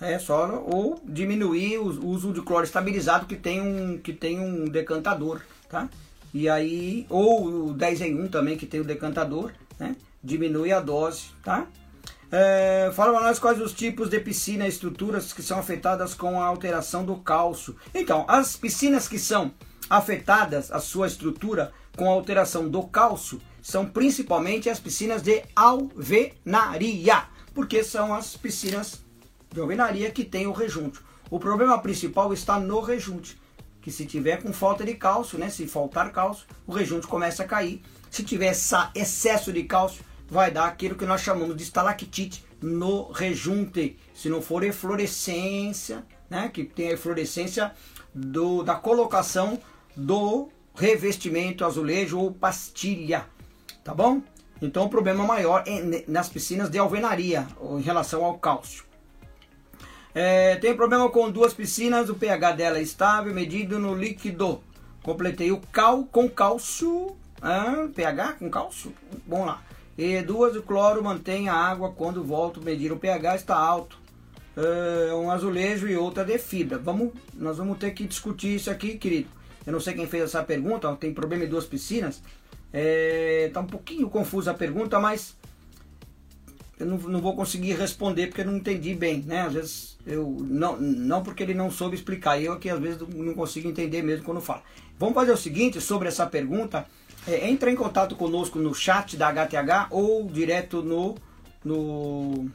[0.00, 4.64] É só ou diminuir o uso de cloro estabilizado que tem um que tem um
[4.64, 5.88] decantador, tá?
[6.32, 9.96] E aí, ou o 10 em 1 também, que tem o decantador, né?
[10.22, 11.66] Diminui a dose, tá?
[12.32, 16.40] É, fala para nós quais os tipos de piscina e estruturas que são afetadas com
[16.40, 17.74] a alteração do cálcio.
[17.92, 19.52] Então, as piscinas que são
[19.88, 27.24] afetadas, a sua estrutura, com a alteração do cálcio, são principalmente as piscinas de alvenaria,
[27.52, 29.04] porque são as piscinas
[29.52, 31.00] de alvenaria que tem o rejunte.
[31.28, 33.40] O problema principal está no rejunte
[33.80, 37.46] que se tiver com falta de cálcio, né, se faltar cálcio, o rejunte começa a
[37.46, 37.82] cair.
[38.10, 38.52] Se tiver
[38.94, 43.98] excesso de cálcio, vai dar aquilo que nós chamamos de estalactite no rejunte.
[44.14, 47.72] Se não for eflorescência, né, que tem a eflorescência
[48.14, 49.58] do, da colocação
[49.96, 53.26] do revestimento azulejo ou pastilha,
[53.82, 54.22] tá bom?
[54.62, 57.46] Então o problema maior é nas piscinas de alvenaria
[57.78, 58.84] em relação ao cálcio.
[60.14, 64.60] É, tem problema com duas piscinas, o pH dela é estável, medido no líquido.
[65.02, 67.16] Completei o cal com cálcio.
[67.40, 68.92] Ah, pH com cálcio?
[69.26, 69.62] Vamos lá.
[69.96, 73.98] E duas, o cloro mantém a água quando volto medir o pH, está alto.
[74.56, 76.78] É, um azulejo e outra de fibra.
[76.78, 79.28] Vamos, nós vamos ter que discutir isso aqui, querido.
[79.66, 82.22] Eu não sei quem fez essa pergunta, tem problema em duas piscinas.
[82.72, 85.36] É, tá um pouquinho confusa a pergunta, mas
[86.78, 89.42] eu não, não vou conseguir responder porque eu não entendi bem, né?
[89.42, 93.34] Às vezes eu não, não porque ele não soube explicar, eu que às vezes não
[93.34, 94.62] consigo entender mesmo quando fala.
[94.98, 96.86] Vamos fazer o seguinte sobre essa pergunta,
[97.26, 101.16] é, entra em contato conosco no chat da HTH ou direto no
[101.64, 102.50] no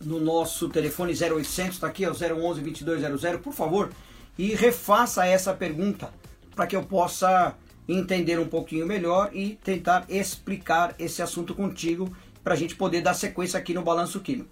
[0.00, 3.90] no nosso telefone 0800, está aqui, é o 011 2200, por favor,
[4.36, 6.10] e refaça essa pergunta
[6.54, 7.54] para que eu possa
[7.88, 13.14] entender um pouquinho melhor e tentar explicar esse assunto contigo para a gente poder dar
[13.14, 14.50] sequência aqui no balanço químico.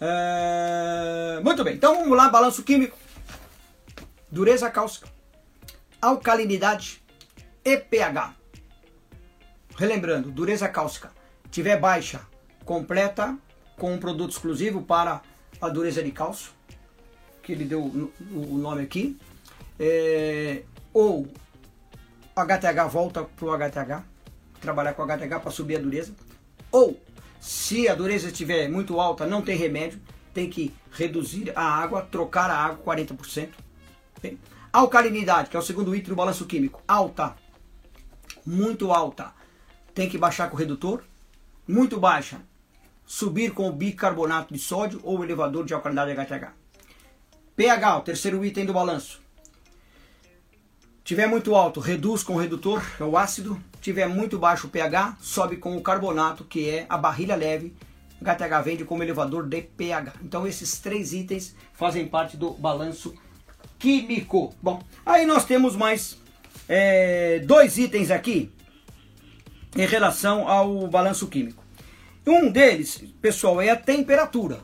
[0.00, 1.40] É...
[1.42, 2.96] Muito bem, então vamos lá, balanço químico.
[4.30, 5.08] Dureza cálcica,
[6.00, 7.02] alcalinidade
[7.64, 8.34] e pH.
[9.76, 11.10] Relembrando, dureza cálcica,
[11.50, 12.20] tiver baixa,
[12.64, 13.36] completa
[13.76, 15.22] com um produto exclusivo para
[15.60, 16.52] a dureza de cálcio.
[17.42, 19.16] que ele deu o nome aqui,
[19.78, 21.28] é, ou
[22.34, 24.02] HTH volta para o HTH,
[24.60, 26.12] trabalhar com HTH para subir a dureza,
[26.72, 27.00] ou
[27.46, 30.00] se a dureza estiver muito alta, não tem remédio,
[30.34, 33.50] tem que reduzir a água, trocar a água 40%.
[34.18, 34.36] Okay?
[34.72, 37.36] Alcalinidade, que é o segundo item do balanço químico, alta,
[38.44, 39.32] muito alta,
[39.94, 41.04] tem que baixar com o redutor,
[41.68, 42.40] muito baixa,
[43.04, 46.52] subir com o bicarbonato de sódio ou elevador de alcalinidade HTH.
[47.54, 49.22] pH, o terceiro item do balanço.
[51.04, 53.62] Tiver muito alto, reduz com o redutor, que é o ácido.
[53.86, 57.72] Tiver muito baixo pH, sobe com o carbonato, que é a barrilha leve.
[58.20, 60.14] HTH vende como elevador de pH.
[60.24, 63.14] Então esses três itens fazem parte do balanço
[63.78, 64.52] químico.
[64.60, 66.18] Bom, aí nós temos mais
[66.68, 68.50] é, dois itens aqui
[69.76, 71.62] em relação ao balanço químico.
[72.26, 74.62] Um deles, pessoal, é a temperatura,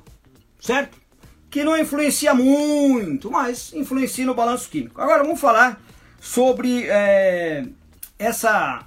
[0.59, 0.99] certo?
[1.49, 5.01] Que não influencia muito, mas influencia no balanço químico.
[5.01, 5.81] Agora vamos falar
[6.21, 7.65] sobre é,
[8.19, 8.85] essa,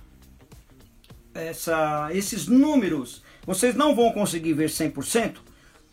[1.35, 3.21] essa, esses números.
[3.45, 5.35] Vocês não vão conseguir ver 100%,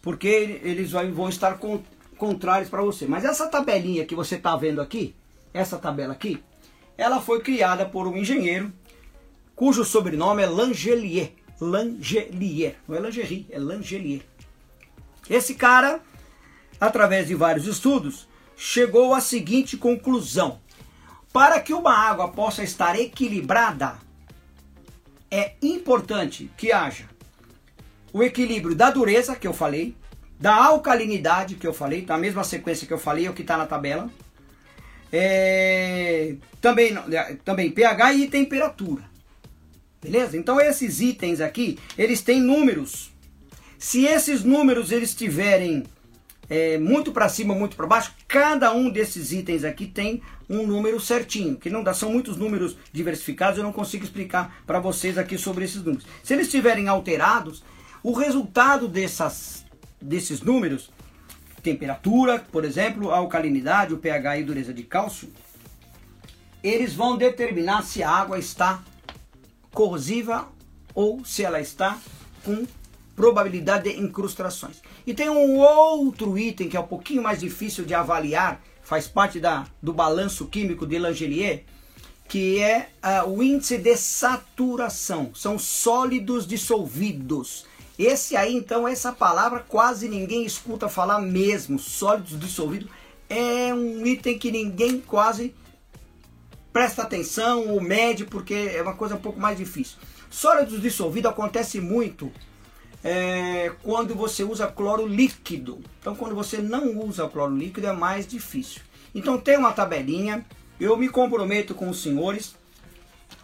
[0.00, 1.58] porque eles vão estar
[2.16, 3.06] contrários para você.
[3.06, 5.14] Mas essa tabelinha que você está vendo aqui,
[5.52, 6.42] essa tabela aqui,
[6.96, 8.72] ela foi criada por um engenheiro
[9.54, 11.32] cujo sobrenome é Langelier.
[11.60, 12.76] Langelier.
[12.88, 14.22] Não é Langerie, é Langelier.
[15.30, 16.00] Esse cara,
[16.80, 20.60] através de vários estudos, chegou à seguinte conclusão.
[21.32, 23.98] Para que uma água possa estar equilibrada,
[25.32, 27.06] é importante que haja
[28.12, 29.96] o equilíbrio da dureza, que eu falei,
[30.38, 32.16] da alcalinidade, que eu falei, tá?
[32.16, 34.10] a mesma sequência que eu falei, é o que está na tabela.
[35.10, 36.94] É, também,
[37.44, 39.02] também pH e temperatura.
[40.02, 40.36] Beleza?
[40.36, 43.10] Então esses itens aqui, eles têm números.
[43.78, 45.84] Se esses números eles tiverem
[46.48, 51.00] é, muito para cima, muito para baixo, cada um desses itens aqui tem um número
[51.00, 55.38] certinho, que não dá, são muitos números diversificados, eu não consigo explicar para vocês aqui
[55.38, 56.06] sobre esses números.
[56.22, 57.62] Se eles estiverem alterados,
[58.02, 59.64] o resultado dessas,
[60.00, 60.90] desses números,
[61.62, 65.28] temperatura, por exemplo, alcalinidade, o pH e dureza de cálcio,
[66.62, 68.82] eles vão determinar se a água está
[69.70, 70.48] corrosiva
[70.94, 71.98] ou se ela está
[72.44, 72.66] com
[73.14, 74.82] probabilidade de incrustações.
[75.06, 79.38] E tem um outro item que é um pouquinho mais difícil de avaliar, faz parte
[79.38, 81.64] da, do balanço químico de Langelier,
[82.28, 85.34] que é uh, o índice de saturação.
[85.34, 87.66] São sólidos dissolvidos.
[87.98, 91.78] Esse aí, então, essa palavra quase ninguém escuta falar mesmo.
[91.78, 92.90] Sólidos dissolvidos
[93.28, 95.54] é um item que ninguém quase
[96.72, 99.98] presta atenção ou mede, porque é uma coisa um pouco mais difícil.
[100.30, 102.32] Sólidos dissolvidos acontece muito
[103.02, 105.80] é, quando você usa cloro líquido.
[106.00, 108.82] Então, quando você não usa cloro líquido, é mais difícil.
[109.14, 110.44] Então, tem uma tabelinha.
[110.78, 112.54] Eu me comprometo com os senhores.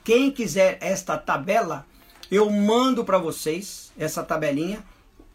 [0.05, 1.87] Quem quiser esta tabela,
[2.31, 4.83] eu mando para vocês essa tabelinha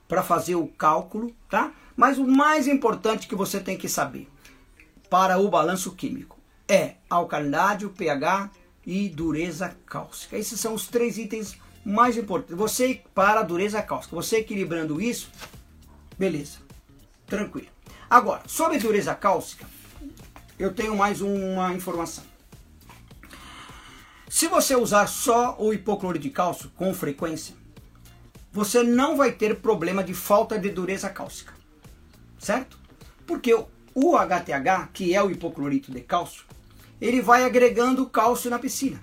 [0.07, 1.71] para fazer o cálculo, tá?
[1.95, 4.27] Mas o mais importante que você tem que saber
[5.09, 8.49] para o balanço químico é alcalinidade, pH
[8.85, 10.37] e dureza cálcica.
[10.37, 12.55] Esses são os três itens mais importantes.
[12.55, 15.29] Você para a dureza cálcica, você equilibrando isso,
[16.17, 16.59] beleza,
[17.27, 17.67] tranquilo.
[18.09, 19.65] Agora, sobre dureza cálcica,
[20.57, 22.23] eu tenho mais uma informação.
[24.29, 27.55] Se você usar só o hipoclorito de cálcio com frequência,
[28.51, 31.53] você não vai ter problema de falta de dureza cálcica,
[32.39, 32.79] certo?
[33.25, 36.45] Porque o HTH, que é o hipoclorito de cálcio,
[36.99, 39.01] ele vai agregando cálcio na piscina.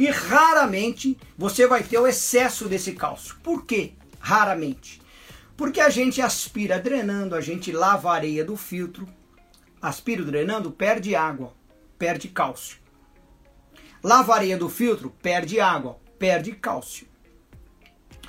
[0.00, 3.36] E raramente você vai ter o excesso desse cálcio.
[3.42, 3.92] Por quê?
[4.18, 4.98] Raramente.
[5.54, 9.06] Porque a gente aspira drenando, a gente lava a areia do filtro,
[9.78, 11.52] aspira drenando, perde água,
[11.98, 12.78] perde cálcio.
[14.02, 17.06] Lava a areia do filtro, perde água, perde cálcio.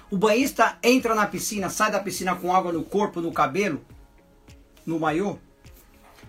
[0.10, 3.82] O banhista entra na piscina, sai da piscina com água no corpo, no cabelo,
[4.86, 5.38] no maiô,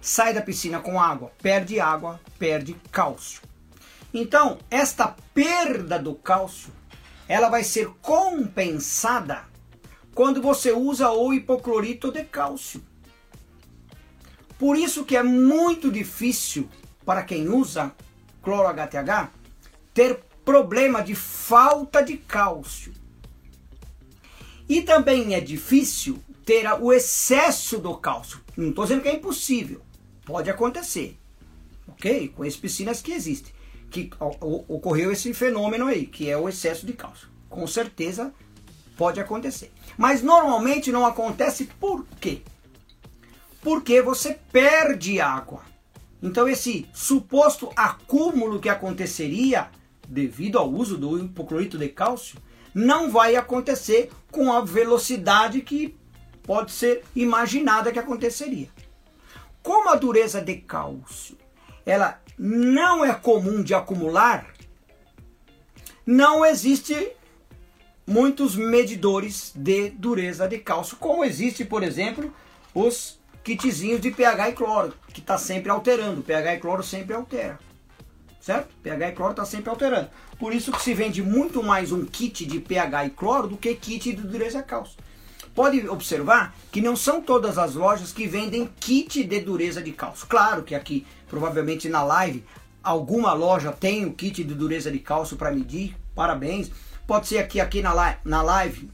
[0.01, 3.52] sai da piscina com água, perde água, perde cálcio.
[4.13, 6.73] Então, esta perda do cálcio,
[7.29, 9.45] ela vai ser compensada
[10.15, 12.83] quando você usa o hipoclorito de cálcio.
[14.59, 16.69] Por isso que é muito difícil
[17.05, 17.93] para quem usa
[18.43, 19.31] cloro HTH
[19.95, 22.93] ter problema de falta de cálcio.
[24.69, 28.41] E também é difícil ter o excesso do cálcio.
[28.57, 29.83] Não estou dizendo que é impossível,
[30.25, 31.19] Pode acontecer,
[31.89, 32.29] ok?
[32.29, 33.52] Com as piscinas que existem,
[33.93, 37.29] que ocorreu esse fenômeno aí, que é o excesso de cálcio.
[37.49, 38.33] Com certeza
[38.97, 39.71] pode acontecer.
[39.97, 42.43] Mas normalmente não acontece por quê?
[43.63, 45.63] porque você perde água.
[46.21, 49.71] Então esse suposto acúmulo que aconteceria
[50.07, 52.39] devido ao uso do hipoclorito de cálcio
[52.75, 55.97] não vai acontecer com a velocidade que
[56.43, 58.69] pode ser imaginada que aconteceria.
[59.63, 61.39] Como a dureza de cálcio
[61.85, 64.47] ela não é comum de acumular,
[66.05, 67.13] não existe
[68.07, 72.35] muitos medidores de dureza de cálcio, como existe, por exemplo,
[72.75, 76.23] os kitzinhos de pH e cloro, que está sempre alterando.
[76.23, 77.59] pH e cloro sempre altera.
[78.41, 78.75] Certo?
[78.83, 80.11] pH e cloro está sempre alterando.
[80.39, 83.75] Por isso que se vende muito mais um kit de pH e cloro do que
[83.75, 84.99] kit de dureza cálcio.
[85.55, 90.27] Pode observar que não são todas as lojas que vendem kit de dureza de cálcio.
[90.27, 92.45] Claro que aqui, provavelmente na live,
[92.83, 95.97] alguma loja tem o kit de dureza de cálcio para medir.
[96.15, 96.71] Parabéns.
[97.07, 98.91] Pode ser aqui, aqui na, live, na live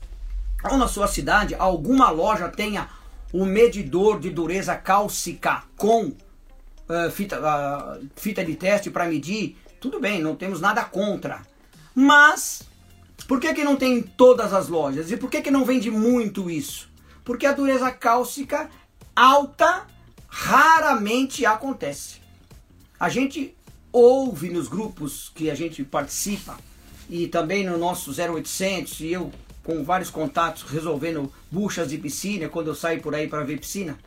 [0.71, 2.89] ou na sua cidade, alguma loja tenha
[3.33, 9.57] o medidor de dureza cálcica com uh, fita, uh, fita de teste para medir.
[9.81, 11.43] Tudo bem, não temos nada contra.
[11.93, 12.63] Mas
[13.27, 15.11] por que, que não tem em todas as lojas?
[15.11, 16.89] E por que, que não vende muito isso?
[17.25, 18.71] Porque a dureza cálcica
[19.17, 19.89] alta
[20.29, 22.28] raramente acontece.
[22.99, 23.55] A gente
[23.93, 26.59] ouve nos grupos que a gente participa
[27.09, 29.33] e também no nosso 0800 e eu
[29.63, 33.99] com vários contatos resolvendo buchas de piscina quando eu saio por aí para ver piscina.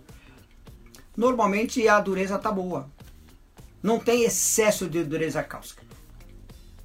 [1.16, 2.90] Normalmente a dureza tá boa.
[3.82, 5.84] Não tem excesso de dureza cálcica.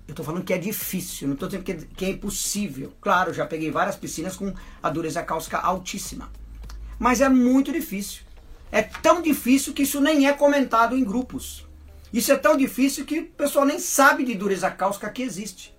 [0.06, 2.92] Eu estou falando que é difícil, não estou dizendo que é, que é impossível.
[3.00, 6.30] Claro, já peguei várias piscinas com a dureza cáustica altíssima.
[6.98, 8.22] Mas é muito difícil.
[8.70, 11.65] É tão difícil que isso nem é comentado em grupos.
[12.16, 15.76] Isso é tão difícil que o pessoal nem sabe de dureza cáustica que existe.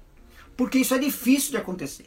[0.56, 2.06] Porque isso é difícil de acontecer.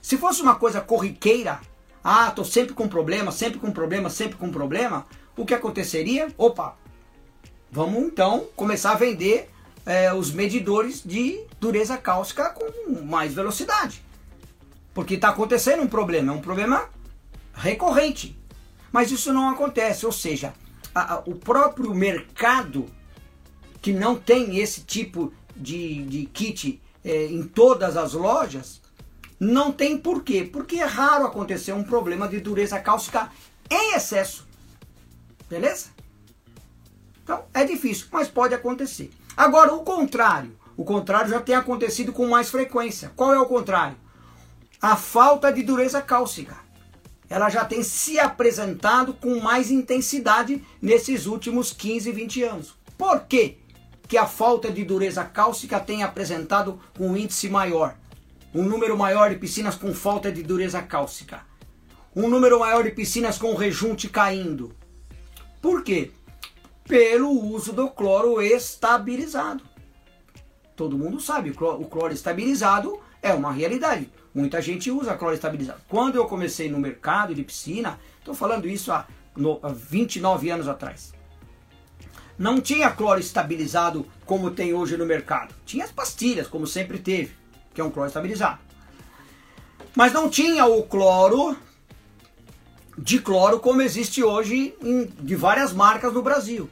[0.00, 1.60] Se fosse uma coisa corriqueira,
[2.04, 5.04] ah, estou sempre com problema, sempre com problema, sempre com problema,
[5.36, 6.28] o que aconteceria?
[6.38, 6.76] Opa,
[7.68, 9.50] vamos então começar a vender
[9.84, 14.04] é, os medidores de dureza cáustica com mais velocidade.
[14.94, 16.88] Porque está acontecendo um problema, é um problema
[17.52, 18.38] recorrente.
[18.92, 20.54] Mas isso não acontece, ou seja,
[20.94, 22.86] a, a, o próprio mercado
[23.84, 28.80] que não tem esse tipo de, de kit é, em todas as lojas,
[29.38, 30.48] não tem por quê?
[30.50, 33.30] Porque é raro acontecer um problema de dureza cáustica
[33.70, 34.48] em excesso.
[35.50, 35.88] Beleza?
[37.22, 39.10] Então é difícil, mas pode acontecer.
[39.36, 40.56] Agora, o contrário.
[40.78, 43.12] O contrário já tem acontecido com mais frequência.
[43.14, 43.98] Qual é o contrário?
[44.80, 46.56] A falta de dureza cálcica.
[47.28, 52.74] Ela já tem se apresentado com mais intensidade nesses últimos 15, 20 anos.
[52.96, 53.58] Por quê?
[54.06, 57.96] Que a falta de dureza cálcica tem apresentado um índice maior?
[58.54, 61.42] Um número maior de piscinas com falta de dureza cálcica.
[62.14, 64.74] Um número maior de piscinas com rejunte caindo.
[65.60, 66.12] Por quê?
[66.84, 69.64] pelo uso do cloro estabilizado.
[70.76, 74.10] Todo mundo sabe, o cloro estabilizado é uma realidade.
[74.34, 75.80] Muita gente usa cloro estabilizado.
[75.88, 80.68] Quando eu comecei no mercado de piscina, estou falando isso há, no, há 29 anos
[80.68, 81.13] atrás.
[82.38, 85.54] Não tinha cloro estabilizado como tem hoje no mercado.
[85.64, 87.32] Tinha as pastilhas, como sempre teve,
[87.72, 88.58] que é um cloro estabilizado.
[89.94, 91.56] Mas não tinha o cloro
[92.98, 96.68] de cloro como existe hoje em, de várias marcas no Brasil.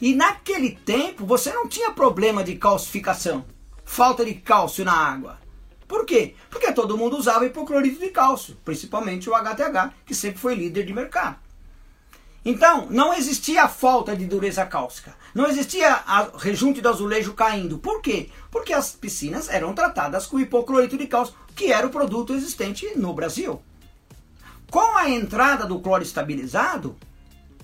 [0.00, 3.44] E naquele tempo você não tinha problema de calcificação,
[3.84, 5.38] falta de cálcio na água.
[5.86, 6.34] Por quê?
[6.48, 10.92] Porque todo mundo usava hipoclorito de cálcio, principalmente o HTH, que sempre foi líder de
[10.92, 11.36] mercado.
[12.44, 15.14] Então, não existia falta de dureza cálcica.
[15.34, 17.78] Não existia a rejunte do azulejo caindo.
[17.78, 18.30] Por quê?
[18.50, 23.12] Porque as piscinas eram tratadas com hipoclorito de cálcio, que era o produto existente no
[23.12, 23.60] Brasil.
[24.70, 26.96] Com a entrada do cloro estabilizado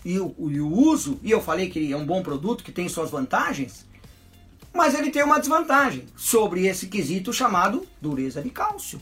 [0.05, 2.89] e o, e o uso, e eu falei que é um bom produto que tem
[2.89, 3.87] suas vantagens,
[4.75, 9.01] mas ele tem uma desvantagem sobre esse quesito chamado dureza de cálcio.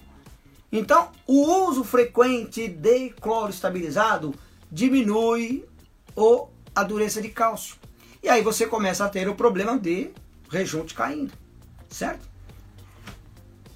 [0.70, 4.34] Então, o uso frequente de cloro estabilizado
[4.74, 5.64] diminui
[6.16, 7.76] o, a dureza de cálcio.
[8.20, 10.10] E aí você começa a ter o problema de
[10.50, 11.32] rejunte caindo,
[11.88, 12.28] certo?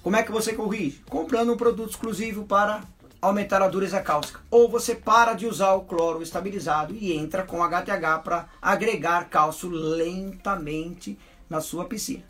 [0.03, 1.01] Como é que você corrige?
[1.09, 2.83] Comprando um produto exclusivo para
[3.21, 4.41] aumentar a dureza cáustica.
[4.51, 9.69] Ou você para de usar o cloro estabilizado e entra com HTH para agregar cálcio
[9.69, 11.17] lentamente
[11.49, 12.23] na sua piscina.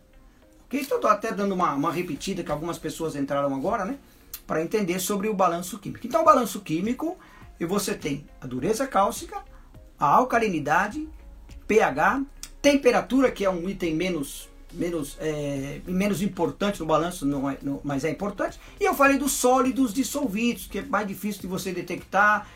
[0.65, 0.79] Ok?
[0.79, 3.97] Estou até dando uma, uma repetida que algumas pessoas entraram agora, né?
[4.45, 6.05] Para entender sobre o balanço químico.
[6.05, 7.17] Então, o balanço químico,
[7.65, 9.43] você tem a dureza cálcica,
[9.99, 11.07] a alcalinidade,
[11.67, 12.23] pH,
[12.61, 17.79] temperatura, que é um item menos menos, é, menos importante no balanço, não é, não,
[17.83, 18.59] mas é importante.
[18.79, 22.47] E eu falei dos sólidos dissolvidos, que é mais difícil de você detectar.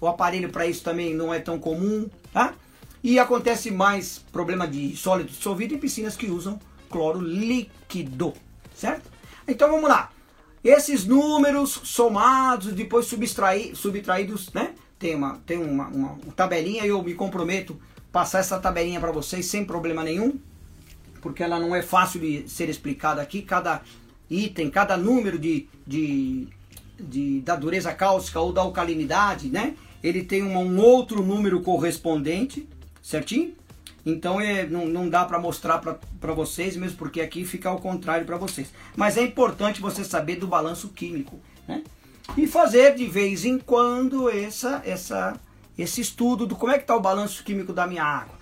[0.00, 2.54] O aparelho para isso também não é tão comum, tá?
[3.02, 6.58] E acontece mais problema de sólido dissolvido em piscinas que usam
[6.90, 8.32] cloro líquido,
[8.74, 9.08] certo?
[9.46, 10.10] Então vamos lá.
[10.66, 14.74] Esses números somados, depois subtraí, subtraídos, né?
[14.98, 19.46] Tem uma, tem uma, uma, tabelinha e eu me comprometo passar essa tabelinha para vocês
[19.46, 20.40] sem problema nenhum,
[21.22, 23.42] porque ela não é fácil de ser explicada aqui.
[23.42, 23.80] Cada
[24.28, 26.48] item, cada número de, de,
[26.98, 29.76] de da dureza cáustica ou da alcalinidade, né?
[30.02, 32.68] Ele tem um outro número correspondente,
[33.00, 33.54] certinho?
[34.06, 38.24] Então é, não, não dá para mostrar para vocês, mesmo porque aqui fica ao contrário
[38.24, 38.72] para vocês.
[38.94, 41.82] Mas é importante você saber do balanço químico, né?
[42.36, 45.38] E fazer de vez em quando essa, essa,
[45.76, 48.36] esse estudo do como é que está o balanço químico da minha água.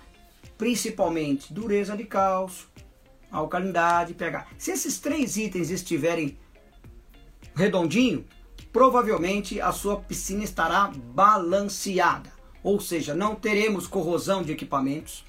[0.55, 2.67] Principalmente dureza de cálcio,
[3.31, 4.45] alcalinidade, pH.
[4.59, 6.37] Se esses três itens estiverem
[7.55, 8.23] redondinho,
[8.71, 12.31] provavelmente a sua piscina estará balanceada.
[12.61, 15.23] Ou seja, não teremos corrosão de equipamentos,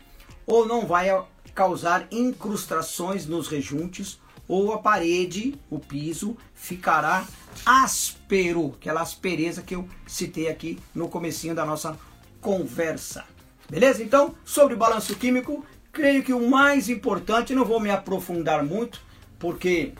[0.46, 1.08] ou não vai
[1.54, 7.26] causar incrustações nos rejuntes, ou a parede, o piso, ficará
[7.64, 11.98] áspero, aquela aspereza que eu citei aqui no comecinho da nossa
[12.40, 13.24] conversa.
[13.68, 14.02] Beleza?
[14.02, 19.00] Então, sobre balanço químico, creio que o mais importante, não vou me aprofundar muito,
[19.38, 19.94] porque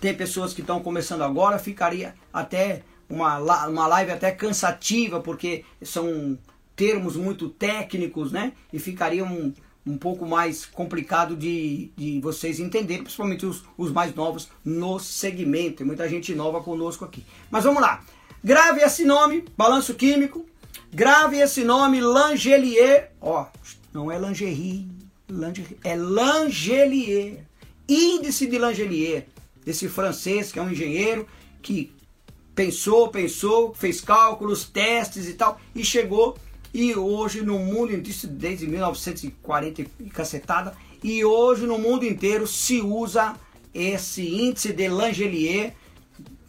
[0.00, 6.38] tem pessoas que estão começando agora, ficaria até uma, uma live até cansativa, porque são
[6.78, 8.52] termos muito técnicos, né?
[8.72, 9.52] E ficaria um,
[9.84, 15.78] um pouco mais complicado de, de vocês entenderem, principalmente os, os mais novos no segmento.
[15.78, 17.24] Tem muita gente nova conosco aqui.
[17.50, 18.04] Mas vamos lá.
[18.44, 20.46] Grave esse nome, balanço químico.
[20.92, 23.10] Grave esse nome, Langelier.
[23.20, 23.46] Ó,
[23.92, 24.88] não é lingerie,
[25.28, 27.44] lingerie é Langelier.
[27.88, 29.26] Índice de Langelier.
[29.66, 31.26] Esse francês que é um engenheiro
[31.60, 31.92] que
[32.54, 36.36] pensou, pensou, fez cálculos, testes e tal, e chegou
[36.72, 42.80] e hoje no mundo inteiro, desde 1940 e cacetada, e hoje no mundo inteiro se
[42.80, 43.36] usa
[43.72, 45.74] esse índice de Langelier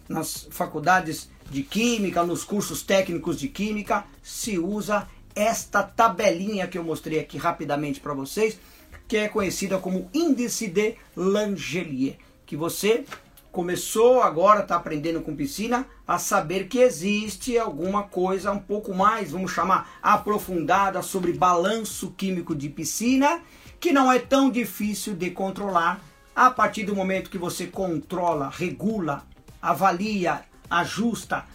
[0.07, 6.83] nas faculdades de química, nos cursos técnicos de química, se usa esta tabelinha que eu
[6.83, 8.59] mostrei aqui rapidamente para vocês,
[9.07, 13.05] que é conhecida como índice de Langelier, que você
[13.51, 19.29] começou agora, está aprendendo com piscina, a saber que existe alguma coisa um pouco mais,
[19.29, 23.39] vamos chamar, aprofundada sobre balanço químico de piscina,
[23.79, 26.01] que não é tão difícil de controlar
[26.35, 29.23] a partir do momento que você controla, regula,
[29.61, 31.45] avalia, ajusta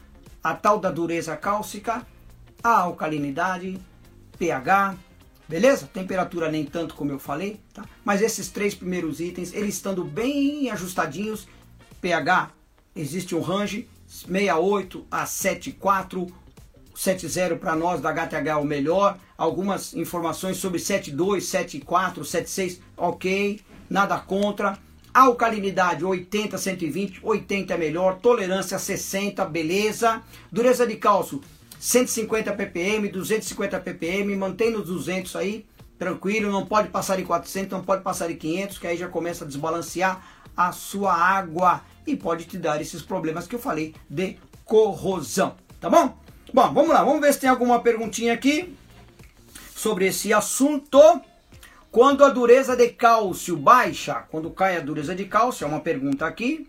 [0.40, 2.06] a tal da dureza cálcica,
[2.62, 3.80] a alcalinidade,
[4.38, 4.94] pH,
[5.48, 5.90] beleza?
[5.92, 7.84] Temperatura nem tanto como eu falei, tá?
[8.04, 11.48] Mas esses três primeiros itens, eles estando bem ajustadinhos,
[12.00, 12.52] pH,
[12.94, 16.32] existe um range 68 a 74,
[16.94, 23.60] 70 para nós da HTH é o melhor, algumas informações sobre 72, 74, 76, ok,
[23.90, 24.78] nada contra.
[25.12, 30.22] Alcalinidade 80, 120, 80 é melhor, tolerância 60, beleza.
[30.50, 31.40] Dureza de cálcio
[31.78, 35.66] 150 ppm, 250 ppm, mantém nos 200 aí,
[35.98, 39.44] tranquilo, não pode passar em 400, não pode passar em 500, que aí já começa
[39.44, 44.36] a desbalancear a sua água e pode te dar esses problemas que eu falei de
[44.64, 46.16] corrosão, tá bom?
[46.52, 48.74] Bom, vamos lá, vamos ver se tem alguma perguntinha aqui
[49.74, 51.00] sobre esse assunto.
[51.90, 56.26] Quando a dureza de cálcio baixa, quando cai a dureza de cálcio, é uma pergunta
[56.26, 56.68] aqui,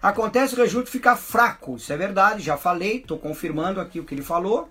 [0.00, 4.14] acontece o rejunte ficar fraco, isso é verdade, já falei, estou confirmando aqui o que
[4.14, 4.70] ele falou,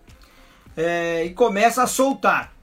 [0.76, 2.54] é, e começa a soltar.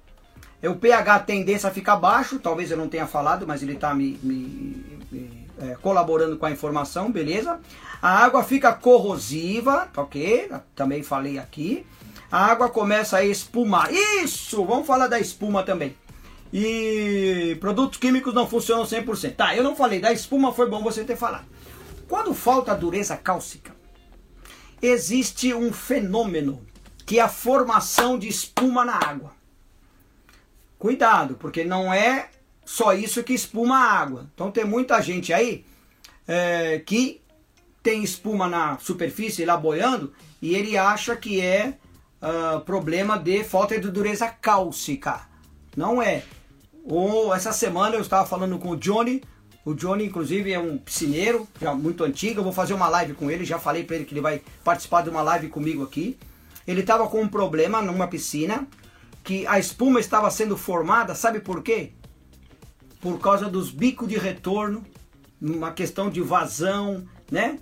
[0.61, 3.95] É, o pH tendência a ficar baixo, talvez eu não tenha falado, mas ele está
[3.95, 7.61] me, me, me é, colaborando com a informação, beleza?
[8.01, 10.51] A água fica corrosiva, tá ok?
[10.75, 11.85] Também falei aqui.
[12.31, 13.93] A água começa a espumar.
[13.93, 14.65] Isso!
[14.65, 15.97] Vamos falar da espuma também.
[16.53, 19.35] E produtos químicos não funcionam 100%.
[19.35, 21.47] Tá, eu não falei da espuma, foi bom você ter falado.
[22.09, 23.75] Quando falta dureza cálcica,
[24.81, 26.63] existe um fenômeno
[27.05, 29.33] que é a formação de espuma na água.
[30.79, 32.31] Cuidado, porque não é
[32.69, 34.27] só isso que espuma a água.
[34.35, 35.65] Então tem muita gente aí
[36.27, 37.23] é, que
[37.83, 40.13] tem espuma na superfície lá boiando
[40.43, 41.79] e ele acha que é
[42.21, 45.23] uh, problema de falta de dureza cálcica.
[45.75, 46.25] Não é.
[46.85, 49.23] Ou essa semana eu estava falando com o Johnny.
[49.65, 52.41] O Johnny, inclusive, é um piscineiro, já muito antigo.
[52.41, 53.47] Eu vou fazer uma live com ele.
[53.47, 56.19] Já falei para ele que ele vai participar de uma live comigo aqui.
[56.67, 58.69] Ele estava com um problema numa piscina
[59.25, 61.93] que a espuma estava sendo formada, sabe por quê?
[63.01, 64.85] Por causa dos bicos de retorno,
[65.41, 67.59] uma questão de vazão, né?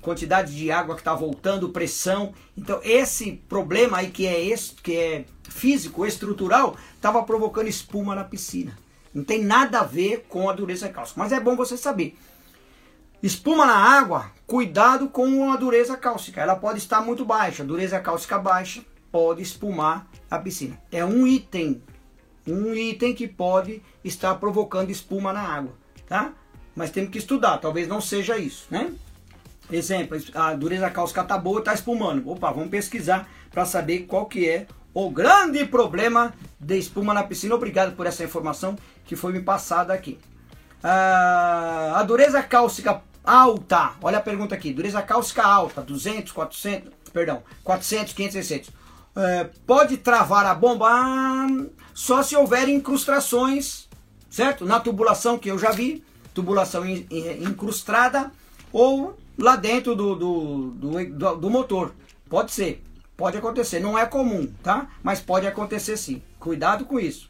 [0.00, 2.32] Quantidade de água que está voltando, pressão.
[2.56, 8.76] Então esse problema aí que é, que é físico, estrutural, estava provocando espuma na piscina.
[9.12, 12.16] Não tem nada a ver com a dureza cálcica, mas é bom você saber.
[13.22, 16.40] Espuma na água, cuidado com a dureza cálcica.
[16.40, 20.78] Ela pode estar muito baixa, dureza cálcica baixa, pode espumar a piscina.
[20.92, 21.82] É um item,
[22.46, 25.74] um item que pode estar provocando espuma na água,
[26.08, 26.32] tá?
[26.74, 28.92] Mas temos que estudar, talvez não seja isso, né?
[29.70, 32.28] Exemplo, a dureza cálcica está boa, está espumando.
[32.30, 37.54] Opa, vamos pesquisar para saber qual que é o grande problema de espuma na piscina.
[37.54, 40.18] Obrigado por essa informação que foi me passada aqui.
[40.82, 47.42] Ah, a dureza cálcica alta, olha a pergunta aqui, dureza cálcica alta, 200, 400, perdão,
[47.64, 48.70] 400, 500, 600.
[49.16, 51.46] É, pode travar a bomba ah,
[51.94, 53.88] só se houver incrustações,
[54.28, 54.66] certo?
[54.66, 56.04] Na tubulação que eu já vi,
[56.34, 58.30] tubulação incrustada
[58.70, 61.94] ou lá dentro do, do, do, do motor.
[62.28, 62.82] Pode ser,
[63.16, 63.80] pode acontecer.
[63.80, 64.86] Não é comum, tá?
[65.02, 66.22] Mas pode acontecer sim.
[66.38, 67.28] Cuidado com isso.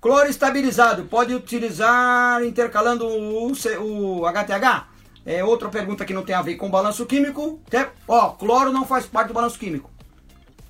[0.00, 4.88] Cloro estabilizado, pode utilizar intercalando o, o HTH?
[5.26, 7.60] É outra pergunta que não tem a ver com balanço químico.
[8.06, 9.90] Ó, cloro não faz parte do balanço químico.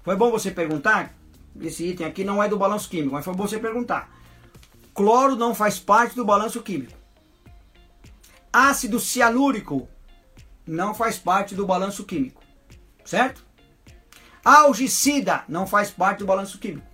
[0.06, 1.12] Foi bom você perguntar.
[1.60, 4.08] Esse item aqui não é do balanço químico, mas foi bom você perguntar.
[4.94, 6.96] Cloro não faz parte do balanço químico.
[8.52, 9.88] Ácido cianúrico
[10.64, 12.40] não faz parte do balanço químico.
[13.04, 13.44] Certo?
[14.44, 16.86] Algicida não faz parte do balanço químico.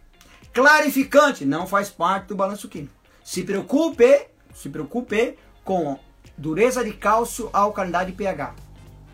[0.50, 2.94] Clarificante não faz parte do balanço químico.
[3.22, 5.98] Se preocupe, se preocupe com
[6.38, 8.54] dureza de cálcio, alcalinidade e pH.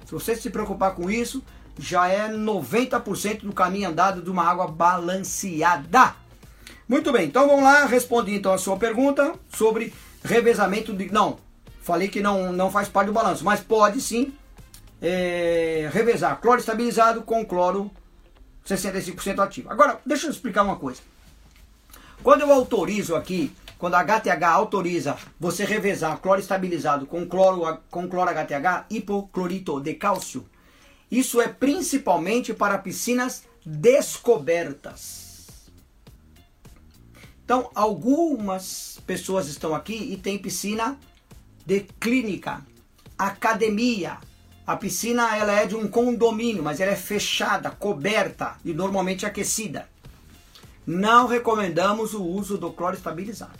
[0.06, 1.42] Se você se preocupar com isso,
[1.78, 6.14] já é 90% do caminho andado de uma água balanceada.
[6.88, 9.92] Muito bem, então vamos lá, respondi então a sua pergunta sobre
[10.24, 11.12] revezamento de.
[11.12, 11.38] Não,
[11.82, 14.32] falei que não, não faz parte do balanço, mas pode sim
[15.00, 17.90] é, revezar cloro estabilizado com cloro
[18.66, 19.70] 65% ativo.
[19.70, 21.00] Agora, deixa eu explicar uma coisa.
[22.22, 28.08] Quando eu autorizo aqui, quando a HTH autoriza você revezar cloro estabilizado com cloro, com
[28.08, 30.44] cloro HTH, hipoclorito de cálcio,
[31.10, 35.28] isso é principalmente para piscinas descobertas.
[37.44, 40.98] Então, algumas pessoas estão aqui e tem piscina
[41.64, 42.62] de clínica,
[43.16, 44.18] academia.
[44.66, 49.88] A piscina ela é de um condomínio, mas ela é fechada, coberta e normalmente aquecida.
[50.86, 53.58] Não recomendamos o uso do cloro estabilizado.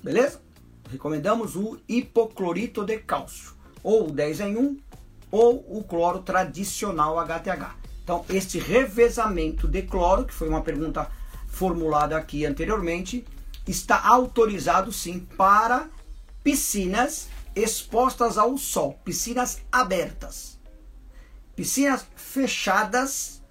[0.00, 0.40] Beleza?
[0.88, 4.85] Recomendamos o hipoclorito de cálcio, ou 10 em 1
[5.30, 7.76] ou o cloro tradicional HTH.
[8.02, 11.10] Então, este revezamento de cloro, que foi uma pergunta
[11.48, 13.26] formulada aqui anteriormente,
[13.66, 15.88] está autorizado sim para
[16.44, 20.58] piscinas expostas ao sol, piscinas abertas.
[21.56, 23.42] Piscinas fechadas,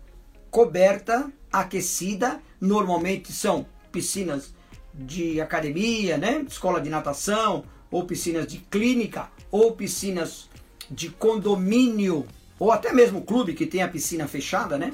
[0.49, 4.53] coberta, aquecida, normalmente são piscinas
[4.93, 6.45] de academia, né?
[6.47, 10.49] escola de natação, ou piscinas de clínica, ou piscinas
[10.89, 12.25] de condomínio
[12.59, 14.93] ou até mesmo clube que tem a piscina fechada, né?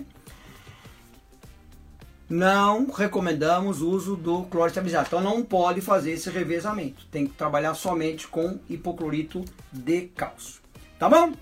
[2.29, 5.07] Não recomendamos o uso do cloro estabilizado.
[5.07, 7.05] Então não pode fazer esse revezamento.
[7.11, 10.61] Tem que trabalhar somente com hipoclorito de cálcio.
[10.97, 11.33] Tá bom?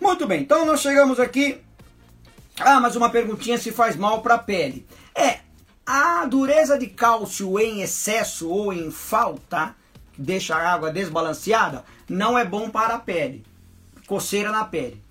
[0.00, 0.42] Muito bem.
[0.42, 1.60] Então nós chegamos aqui.
[2.60, 4.86] Ah, mas uma perguntinha se faz mal para a pele.
[5.14, 5.40] É,
[5.86, 9.74] a dureza de cálcio em excesso ou em falta,
[10.12, 13.44] que deixa a água desbalanceada, não é bom para a pele
[14.06, 15.02] coceira na pele.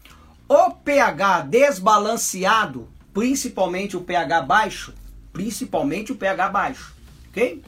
[0.47, 4.93] O pH desbalanceado, principalmente o pH baixo,
[5.31, 6.95] principalmente o pH baixo,
[7.29, 7.63] ok?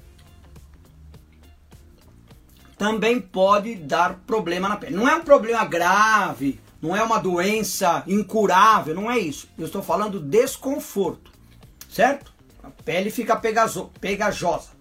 [2.77, 4.95] Também pode dar problema na pele.
[4.95, 9.47] Não é um problema grave, não é uma doença incurável, não é isso.
[9.57, 11.31] Eu estou falando desconforto,
[11.89, 12.33] certo?
[12.61, 14.75] A pele fica pegazo, pegajosa.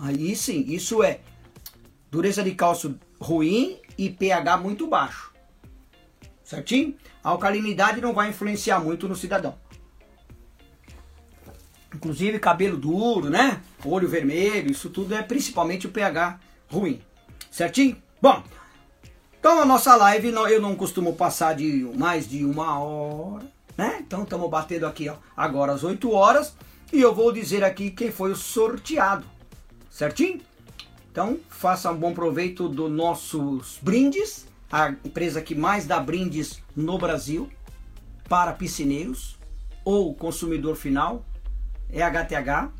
[0.00, 1.20] Aí sim, isso é
[2.10, 5.33] dureza de cálcio ruim e pH muito baixo
[6.44, 6.94] certinho?
[7.22, 9.56] A alcalinidade não vai influenciar muito no cidadão.
[11.94, 13.62] Inclusive cabelo duro, né?
[13.84, 16.38] Olho vermelho, isso tudo é principalmente o pH
[16.68, 17.00] ruim.
[17.50, 17.96] Certinho?
[18.20, 18.42] Bom,
[19.38, 23.98] então a nossa live eu não costumo passar de mais de uma hora, né?
[24.00, 26.54] Então estamos batendo aqui ó, agora às 8 horas
[26.92, 29.26] e eu vou dizer aqui quem foi o sorteado.
[29.90, 30.40] Certinho?
[31.12, 36.98] Então faça um bom proveito dos nossos brindes a empresa que mais dá brindes no
[36.98, 37.48] Brasil
[38.28, 39.38] para piscineiros
[39.84, 41.24] ou consumidor final
[41.88, 42.72] é a HTH.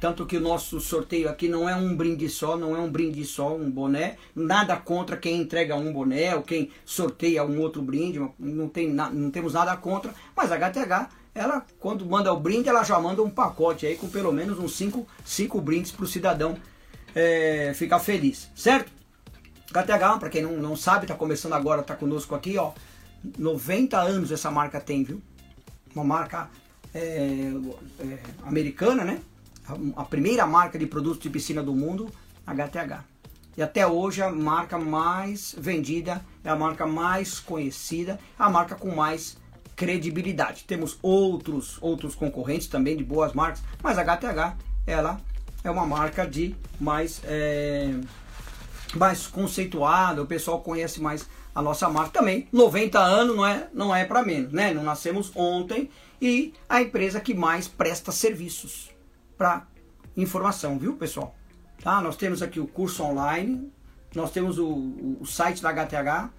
[0.00, 3.22] Tanto que o nosso sorteio aqui não é um brinde só, não é um brinde
[3.26, 4.16] só, um boné.
[4.34, 8.18] Nada contra quem entrega um boné ou quem sorteia um outro brinde.
[8.38, 10.14] Não, tem não temos nada contra.
[10.34, 14.08] Mas a HTH, ela, quando manda o brinde, ela já manda um pacote aí com
[14.08, 16.56] pelo menos uns 5 cinco, brindes para o cidadão
[17.14, 18.50] é, ficar feliz.
[18.54, 19.01] Certo?
[19.72, 22.72] HTH, para quem não, não sabe, está começando agora, está conosco aqui, ó.
[23.38, 25.22] 90 anos essa marca tem, viu?
[25.94, 26.50] Uma marca
[26.94, 27.52] é,
[28.00, 29.20] é, americana, né?
[29.96, 32.10] a primeira marca de produtos de piscina do mundo,
[32.46, 33.04] HTH.
[33.56, 38.94] E até hoje a marca mais vendida, é a marca mais conhecida, a marca com
[38.94, 39.36] mais
[39.76, 40.64] credibilidade.
[40.64, 44.56] Temos outros outros concorrentes também de boas marcas, mas a HTH
[44.86, 45.20] ela
[45.62, 47.94] é uma marca de mais é,
[48.94, 52.48] mais conceituada, o pessoal conhece mais a nossa marca também.
[52.52, 54.72] 90 anos não é não é para menos, né?
[54.72, 55.90] Não nascemos ontem
[56.20, 58.90] e a empresa que mais presta serviços
[59.36, 59.66] para
[60.16, 61.34] informação, viu, pessoal?
[61.82, 62.00] Tá?
[62.00, 63.70] Nós temos aqui o curso online,
[64.14, 64.68] nós temos o,
[65.20, 66.30] o, site da HTH,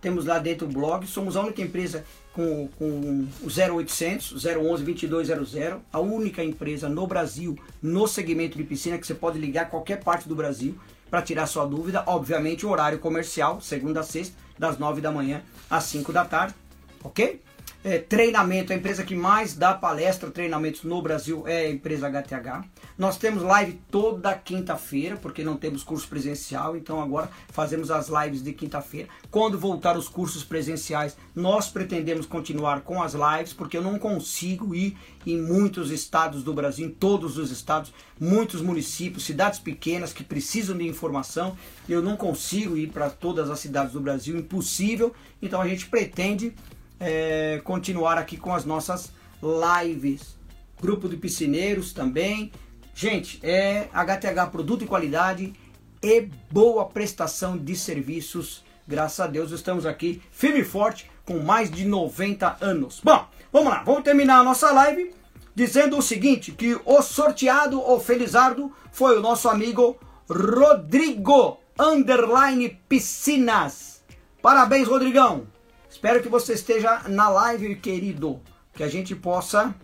[0.00, 5.56] temos lá dentro o blog, somos a única empresa com, com o 0800 011 2200,
[5.92, 10.28] a única empresa no Brasil no segmento de piscina que você pode ligar qualquer parte
[10.28, 10.76] do Brasil
[11.10, 15.42] para tirar sua dúvida, obviamente o horário comercial, segunda a sexta, das 9 da manhã
[15.68, 16.54] às 5 da tarde,
[17.02, 17.42] ok?
[17.82, 22.62] É, treinamento, a empresa que mais dá palestra, treinamentos no Brasil é a empresa HTH.
[22.98, 28.42] Nós temos live toda quinta-feira, porque não temos curso presencial, então agora fazemos as lives
[28.42, 29.08] de quinta-feira.
[29.30, 34.74] Quando voltar os cursos presenciais, nós pretendemos continuar com as lives, porque eu não consigo
[34.74, 34.94] ir
[35.26, 40.76] em muitos estados do Brasil, em todos os estados, muitos municípios, cidades pequenas que precisam
[40.76, 41.56] de informação.
[41.88, 45.14] Eu não consigo ir para todas as cidades do Brasil, impossível.
[45.40, 46.52] Então a gente pretende
[47.00, 49.10] é, continuar aqui com as nossas
[49.42, 50.38] lives.
[50.80, 52.52] Grupo de piscineiros também.
[52.94, 55.54] Gente, é HTH produto e qualidade
[56.02, 58.62] e boa prestação de serviços.
[58.86, 63.00] Graças a Deus estamos aqui firme e forte com mais de 90 anos.
[63.02, 65.14] Bom, vamos lá, vamos terminar a nossa live
[65.54, 69.98] dizendo o seguinte, que o sorteado, o felizardo, foi o nosso amigo
[70.28, 74.02] Rodrigo Underline Piscinas.
[74.40, 75.59] Parabéns, Rodrigão!
[76.00, 78.40] Espero que você esteja na live, querido,
[78.72, 79.74] que a gente possa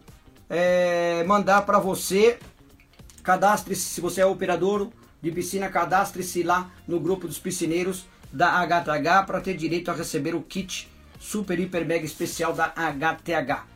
[0.49, 2.39] é, mandar para você.
[3.23, 4.89] Cadastre-se, se você é operador
[5.21, 10.35] de piscina, cadastre-se lá no grupo dos piscineiros da HTH para ter direito a receber
[10.35, 10.91] o kit
[11.21, 13.67] super, hiper, mega especial da HTH.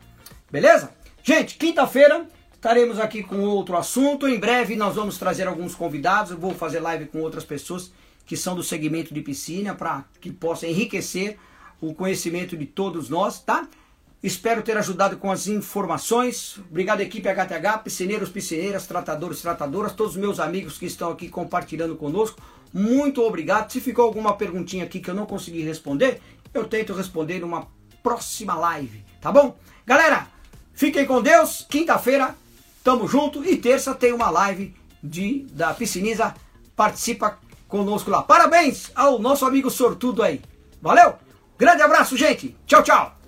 [0.49, 0.95] Beleza?
[1.21, 2.25] Gente, quinta-feira
[2.55, 4.27] estaremos aqui com outro assunto.
[4.27, 6.31] Em breve nós vamos trazer alguns convidados.
[6.31, 7.91] Eu vou fazer live com outras pessoas
[8.25, 11.37] que são do segmento de piscina para que possa enriquecer
[11.81, 13.67] o conhecimento de todos nós, tá?
[14.23, 16.59] Espero ter ajudado com as informações.
[16.69, 21.95] Obrigado, equipe HTH, piscineiros, piscineiras, tratadores, tratadoras, todos os meus amigos que estão aqui compartilhando
[21.95, 22.39] conosco.
[22.71, 23.71] Muito obrigado.
[23.71, 26.21] Se ficou alguma perguntinha aqui que eu não consegui responder,
[26.53, 27.67] eu tento responder numa
[28.03, 29.57] próxima live, tá bom?
[29.87, 30.27] Galera,
[30.73, 31.65] fiquem com Deus.
[31.67, 32.35] Quinta-feira,
[32.83, 33.43] tamo junto.
[33.43, 36.35] E terça tem uma live de, da Pisciniza.
[36.75, 38.21] Participa conosco lá.
[38.21, 40.41] Parabéns ao nosso amigo sortudo aí.
[40.79, 41.30] Valeu!
[41.61, 42.57] Grande abraço, gente.
[42.65, 43.20] Tchau, tchau.